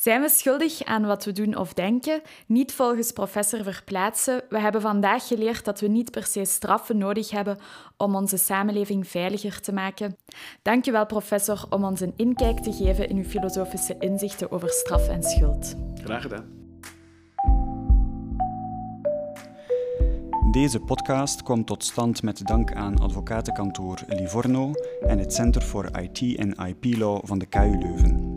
Zijn 0.02 0.22
we 0.22 0.30
schuldig 0.30 0.84
aan 0.84 1.06
wat 1.06 1.26
we 1.26 1.32
doen 1.32 1.56
of 1.56 1.74
denken? 1.74 2.22
Niet 2.46 2.74
volgens 2.74 3.12
professor 3.12 3.64
Verplaatsen. 3.64 4.42
We 4.50 4.60
hebben 4.60 4.82
vandaag 4.82 5.28
geleerd 5.28 5.66
dat 5.66 5.80
we 5.80 5.88
niet 5.88 6.12
per 6.12 6.24
se 6.24 6.46
straffen 6.46 6.98
nodig 6.98 7.30
hebben 7.30 7.58
om 7.98 8.16
onze 8.16 8.38
samenleving 8.38 9.08
veiliger 9.08 9.62
te 9.62 9.74
maken. 9.74 10.16
Dank 10.62 10.86
u 10.88 10.92
wel, 10.92 11.06
professor, 11.06 11.66
om 11.70 11.84
ons 11.84 12.00
een 12.00 12.14
inkijk 12.16 12.60
te 12.60 12.74
geven 12.74 13.10
in 13.10 13.18
uw 13.18 13.24
filosofische 13.24 13.96
inzichten 14.00 14.52
over 14.52 14.70
straf 14.70 15.08
en 15.08 15.24
schuld. 15.24 15.76
Graag 16.04 16.22
gedaan. 16.22 16.46
Deze 20.52 20.80
podcast 20.80 21.44
kwam 21.44 21.66
tot 21.66 21.84
stand 21.84 22.24
met 22.24 22.48
dank 22.48 22.74
aan 22.74 23.00
advocatenkantoor 23.00 24.00
Livorno 24.08 24.72
en 25.02 25.20
het 25.20 25.34
Center 25.34 25.62
for 25.62 26.02
IT 26.02 26.38
en 26.38 26.52
IP 26.52 26.98
Law 26.98 27.20
van 27.26 27.40
de 27.40 27.46
KU 27.46 27.78
Leuven. 27.78 28.29